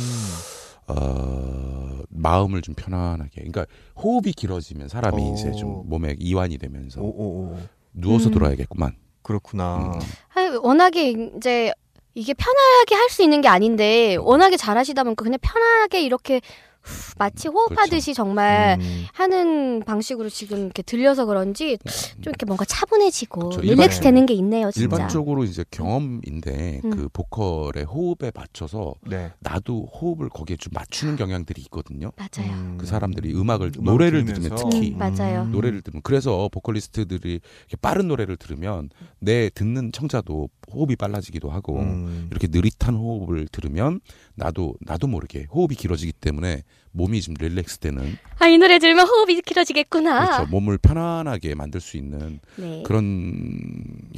[0.88, 3.30] 어, 마음을 좀 편안하게.
[3.36, 5.32] 그러니까 호흡이 길어지면 사람이 오.
[5.34, 7.58] 이제 좀 몸에 이완이 되면서 오, 오, 오.
[7.92, 8.32] 누워서 음.
[8.34, 8.96] 들어야겠구만.
[9.22, 9.92] 그렇구나.
[9.94, 10.00] 음.
[10.34, 11.72] 아니, 워낙에 이제
[12.14, 16.40] 이게 편하게 할 수 있는 게 아닌데 워낙에 잘하시다 보니까 그냥 편하게 이렇게
[16.82, 21.78] 후, 마치 호흡하듯이 정말 음, 하는 방식으로 지금 이렇게 들려서 그런지
[22.20, 23.60] 좀 이렇게 뭔가 차분해지고 그렇죠.
[23.62, 24.82] relax 일반- 되는 게 있네요, 진짜.
[24.96, 26.90] 일반적으로 이제 경험인데 음.
[26.90, 29.32] 그 보컬의 호흡에 맞춰서 네.
[29.40, 32.10] 나도 호흡을 거기에 좀 맞추는 경향들이 있거든요.
[32.16, 32.52] 맞아요.
[32.52, 34.68] 음, 그 사람들이 음악을 노래를 들으면 들으면서.
[34.68, 35.44] 특히 음, 맞아요.
[35.46, 38.90] 노래를 들으면 그래서 보컬리스트들이 이렇게 빠른 노래를 들으면
[39.20, 44.00] 내 듣는 청자도 호흡이 빨라지기도 하고 음, 이렇게 느릿한 호흡을 들으면
[44.34, 46.62] 나도 나도 모르게 호흡이 길어지기 때문에
[46.92, 50.26] 몸이 좀 릴렉스 되는 아, 이 노래 들으면 호흡이 길어지겠구나.
[50.26, 52.82] 그렇죠 몸을 편안하게 만들 수 있는 네.
[52.86, 53.58] 그런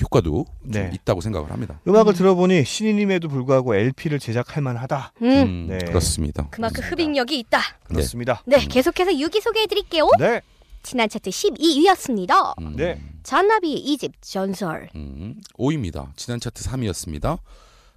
[0.02, 0.90] 효과도 좀 네.
[0.94, 1.80] 있다고 생각을 합니다.
[1.88, 2.16] 음악을 음.
[2.16, 5.12] 들어보니 신인임에도 불구하고 LP를 제작할 만하다.
[5.22, 5.78] 음, 음, 네.
[5.86, 6.48] 그렇습니다.
[6.50, 7.02] 그만큼 그렇습니다.
[7.02, 7.60] 흡입력이 있다.
[7.84, 8.42] 그렇습니다.
[8.46, 10.08] 네, 계속해서 6위 소개해 드릴게요.
[10.18, 10.42] 네.
[10.82, 12.60] 지난 차트 12위였습니다.
[12.60, 13.00] 음, 네.
[13.26, 14.88] 잔나비의 이집 전설.
[14.94, 16.10] 음, 5위입니다.
[16.14, 17.40] 지난 차트 3위였습니다.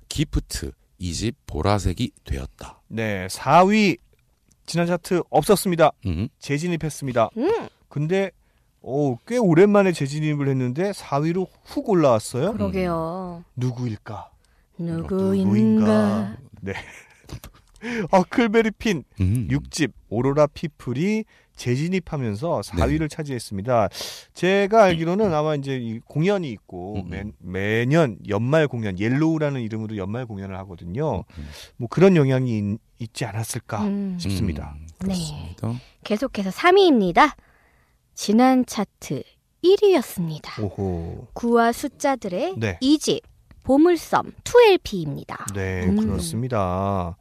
[0.09, 2.81] 기프트 이집 보라색이 되었다.
[2.87, 3.27] 네.
[3.27, 3.99] 4위
[4.65, 5.91] 지난 차트 없었습니다.
[6.07, 7.29] 음, 재진입했습니다.
[7.37, 8.31] 음, 근데
[8.81, 12.53] 오, 꽤 오랜만에 재진입을 했는데 4위로 훅 올라왔어요.
[12.53, 13.43] 그러게요.
[13.55, 14.31] 누구일까?
[14.79, 16.37] 누구인가?
[16.61, 16.73] 네.
[18.11, 19.47] 어클베리 핀 음.
[19.49, 21.25] 6집 오로라 피플이
[21.55, 23.89] 재진입하면서 4위를 차지했습니다.
[24.33, 27.33] 제가 알기로는 아마 이제 이 공연이 있고 음, 음.
[27.39, 31.25] 매, 년 연말 공연 옐로우라는 이름으로 연말 공연을 하거든요.
[31.37, 31.47] 음.
[31.75, 34.17] 뭐 그런 영향이 있, 있지 않았을까 음.
[34.19, 34.75] 싶습니다.
[34.77, 35.73] 음, 그렇습니다.
[36.03, 37.35] 계속해서 3위입니다.
[38.15, 39.23] 지난 차트
[39.63, 40.63] 1위였습니다.
[40.63, 41.27] 오호.
[41.33, 42.77] 구와 숫자들의 네.
[42.81, 43.21] 이집
[43.63, 45.53] 보물섬 2LP입니다.
[45.53, 45.97] 네, 음.
[45.97, 47.17] 그렇습니다.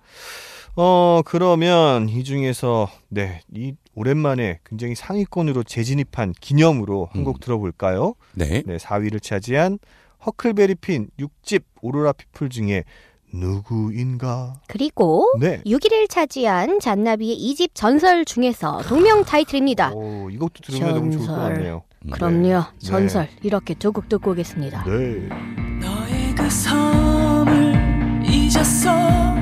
[0.77, 7.41] 어, 그러면 이 중에서 네, 이 오랜만에 굉장히 상위권으로 재진입한 기념으로 한곡 음.
[7.41, 8.15] 들어볼까요?
[8.35, 8.63] 네.
[8.65, 9.79] 네, 4위를 차지한
[10.25, 12.85] 허클베리핀 6집 오로라 피플 중에
[13.33, 14.55] 누구인가?
[14.69, 15.61] 그리고 네.
[15.67, 19.93] 6위를 차지한 잔나비의 이집 전설 중에서 동명 타이틀입니다.
[19.93, 21.55] 오, 이것도 들으면 너무 좋을 것 전설.
[21.55, 21.83] 같네요.
[22.07, 22.11] 음.
[22.11, 22.43] 그럼요.
[22.49, 22.63] 네.
[22.79, 23.29] 전설.
[23.43, 24.85] 이렇게 두곡 듣고 오겠습니다.
[24.85, 25.68] 네.
[26.51, 29.38] 섬을 잊었어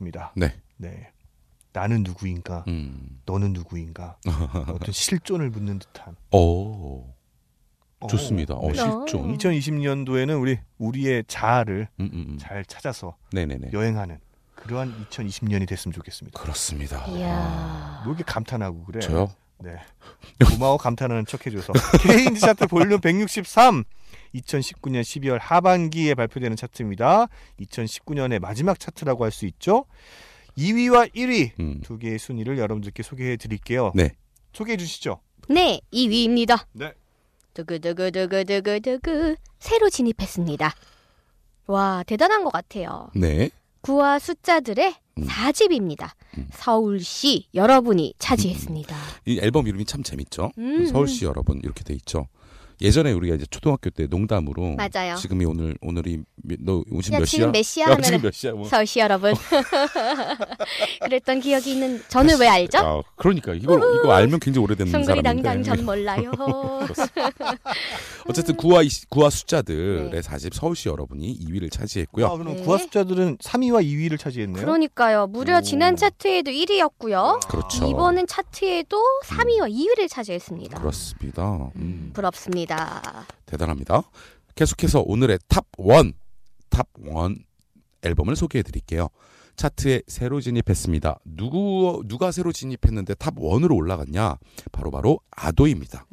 [0.00, 0.32] 잘 들었습니다.
[0.34, 0.54] 네.
[0.78, 1.10] 네.
[1.72, 2.64] 나는 누구인가?
[2.68, 3.20] 음.
[3.26, 4.16] 너는 누구인가?
[4.66, 6.16] 어떤 실존을 묻는 듯한.
[6.32, 7.04] 오.
[8.08, 8.54] 좋습니다.
[8.54, 8.74] 어, 네.
[8.74, 9.36] 실존.
[9.36, 12.38] 2020년도에는 우리 우리의 자아를 음, 음, 음.
[12.40, 13.70] 잘 찾아서 네네네.
[13.74, 14.18] 여행하는
[14.54, 16.40] 그러한 2020년이 됐으면 좋겠습니다.
[16.40, 17.04] 그렇습니다.
[17.08, 18.00] 이야.
[18.04, 19.00] 뭐 이렇게 감탄하고 그래?
[19.00, 19.30] 저요?
[19.58, 19.76] 네.
[20.52, 23.84] 고마워 감탄하는 척 해줘서 K인디 차트 볼륨 163
[24.34, 27.26] 2019년 12월 하반기에 발표되는 차트입니다.
[27.60, 29.84] 2019년의 마지막 차트라고 할 수 있죠.
[30.58, 31.80] 2위와 1위 음.
[31.82, 33.92] 두 개의 순위를 여러분들께 소개해 드릴게요.
[33.94, 34.12] 네.
[34.52, 35.20] 소개해 주시죠.
[35.48, 36.66] 네, 2위입니다.
[36.72, 36.92] 네.
[37.54, 40.74] 두구두구두구두구두구 새로 진입했습니다.
[41.66, 43.10] 와, 대단한 것 같아요.
[43.14, 43.50] 네.
[43.82, 45.26] 구와 숫자들의 음.
[45.26, 46.10] 4집입니다.
[46.52, 48.96] 서울시 여러분이 차지했습니다.
[49.26, 50.50] 이 앨범 이름이 참 재밌죠.
[50.58, 50.86] 음.
[50.86, 52.26] 서울시 여러분 이렇게 돼 있죠.
[52.82, 55.16] 예전에 우리가 이제 초등학교 때 농담으로 맞아요.
[55.16, 57.52] 지금이 오늘 오늘이 몇- 너 오신 야, 몇 지금 시야?
[57.52, 58.52] 몇 시야 야, 하면은 지금 몇 시야?
[58.52, 58.66] 뭐.
[58.68, 59.34] 서울시 여러분.
[61.02, 62.78] 그랬던 기억이 있는 저는 왜 알죠?
[62.78, 65.22] 아, 그러니까 이거 이거 알면 굉장히 오래된 사람인데.
[65.22, 66.30] 당당 전 몰라요.
[68.28, 70.22] 어쨌든 구와 이- 구와 숫자들의 네.
[70.22, 72.26] 사집 서울시 여러분이 2위를 차지했고요.
[72.26, 72.62] 아, 그럼 네.
[72.62, 74.64] 구화 숫자들은 3위와 2위를 차지했네요.
[74.64, 75.26] 그러니까요.
[75.26, 75.60] 무려 오.
[75.60, 77.46] 지난 차트에도 1위였고요.
[77.48, 77.86] 그렇죠.
[77.88, 80.78] 이번엔 차트에도 3위와 2위를 차지했습니다.
[80.80, 81.70] 그렇습니다.
[81.76, 82.69] 음, 부럽습니다.
[83.46, 84.02] 대단합니다.
[84.54, 86.12] 계속해서 오늘의 top one,
[86.68, 87.36] top one
[88.02, 89.08] 앨범을 소개해 드릴게요.
[89.56, 91.18] 차트에 새로 진입했습니다.
[91.24, 94.36] 누구 누가 새로 진입했는데 top one으로 올라갔냐?
[94.72, 96.06] 바로 바로 아도이입니다.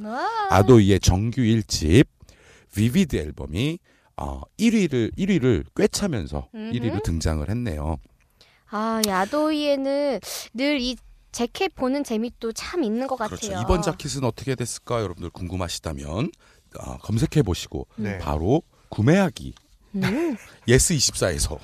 [0.50, 2.08] 아도이의 정규 1집
[2.76, 3.80] Vivid 앨범이
[4.18, 6.72] 어, 1위를 1위를 꿰차면서 음흠.
[6.78, 7.98] 1위로 등장을 했네요.
[8.70, 10.20] 아, 아도이에는
[10.56, 10.98] 늘 이
[11.32, 13.40] 재킷 보는 재미도 참 있는 것 같아요.
[13.40, 13.62] 그렇죠.
[13.62, 15.02] 이번 자켓은 어떻게 됐을까?
[15.02, 16.32] 여러분들 궁금하시다면
[16.80, 18.18] 어, 검색해 보시고 네.
[18.20, 19.54] 바로 구매하기
[19.96, 20.38] 음,
[20.68, 21.60] Yes24에서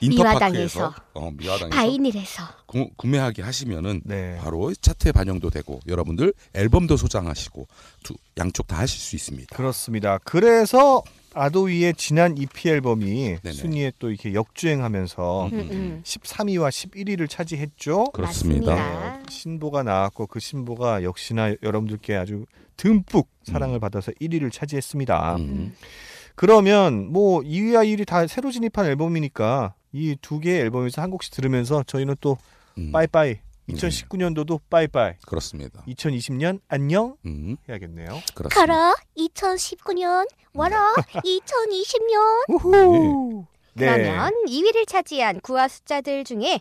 [0.00, 2.42] 인터파크에서 어, 미화당에서 바이닐에서.
[2.66, 4.38] 구, 구매하기 하시면은 네.
[4.42, 7.66] 바로 차트에 반영도 되고 여러분들 앨범도 소장하시고
[8.02, 9.54] 두, 양쪽 다 하실 수 있습니다.
[9.54, 10.18] 그렇습니다.
[10.24, 11.02] 그래서
[11.34, 13.52] 아도이의 지난 EP 앨범이 네네.
[13.52, 16.00] 순위에 또 이렇게 역주행하면서 음, 음.
[16.04, 18.04] 13위와 11위를 차지했죠.
[18.12, 18.74] 그렇습니다.
[18.74, 19.30] 맞습니다.
[19.30, 23.52] 신보가 나왔고 그 신보가 역시나 여러분들께 아주 듬뿍 음.
[23.52, 25.36] 사랑을 받아서 1위를 차지했습니다.
[25.36, 25.74] 음.
[26.36, 31.84] 그러면 뭐 2위와 1위 다 새로 진입한 앨범이니까 이 두 개의 앨범에서 한 곡씩 들으면서
[31.84, 32.36] 저희는 또
[32.78, 32.90] 음.
[32.90, 33.36] 빠이빠이
[33.68, 35.82] 2019년도도 빠이빠이 그렇습니다.
[35.88, 38.20] 2020년 안녕 음, 해야겠네요.
[38.34, 38.48] 그렇습니다.
[38.48, 40.94] 가라 2019년 와라
[41.24, 43.46] 2020년 우후.
[43.74, 43.86] 네.
[43.86, 46.60] 그러면 2위를 차지한 구와 숫자들 중에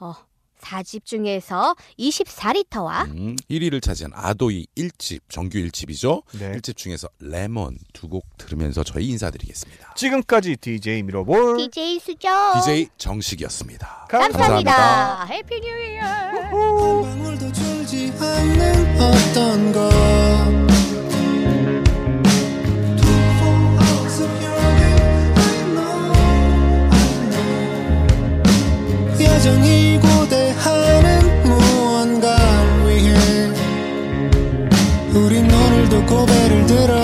[0.00, 0.14] 어,
[0.58, 6.22] 4집 중에서 24리터와 음, 1위를 차지한 아도이 1집 정규 1집이죠.
[6.38, 6.52] 네.
[6.52, 9.92] 1집 중에서 레몬 두 곡 들으면서 저희 인사드리겠습니다.
[9.94, 14.06] 지금까지 DJ 미러볼 DJ 수정 DJ 정식이었습니다.
[14.08, 15.24] 감사합니다.
[15.26, 16.02] Happy New Year.
[16.02, 20.77] 한 방울도 줄지 않는 어
[29.38, 33.14] 여전히 고대하는 무언가를 위해
[35.14, 37.00] 우린 오늘도 고배를 들어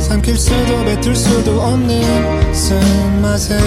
[0.00, 3.58] 삼킬 수도 뱉을 수도 없는 쓴맛에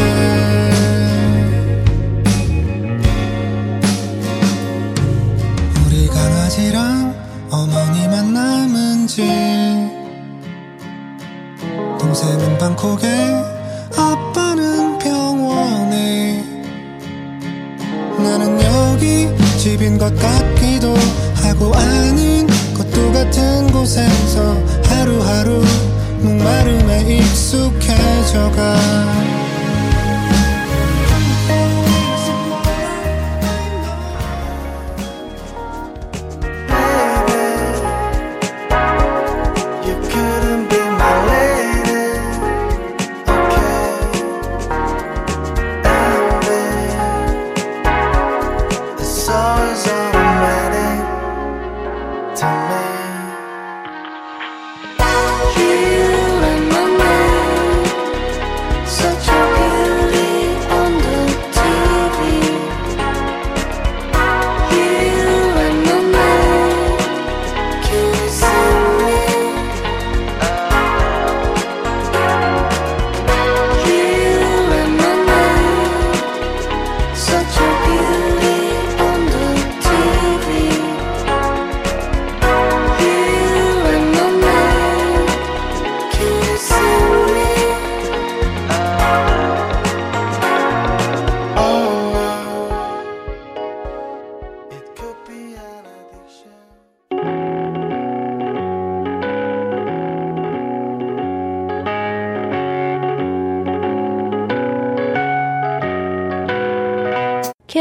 [5.88, 7.16] 우리 강아지랑
[7.49, 9.24] 어머니만 남은 집
[11.97, 13.08] 동생은 방콕에
[13.97, 14.76] 아빠는
[19.68, 20.93] 집인 것 같기도
[21.43, 24.55] 하고 아닌 것도 같은 곳에서
[24.86, 25.61] 하루하루
[26.22, 28.78] 목마름에 익숙해져가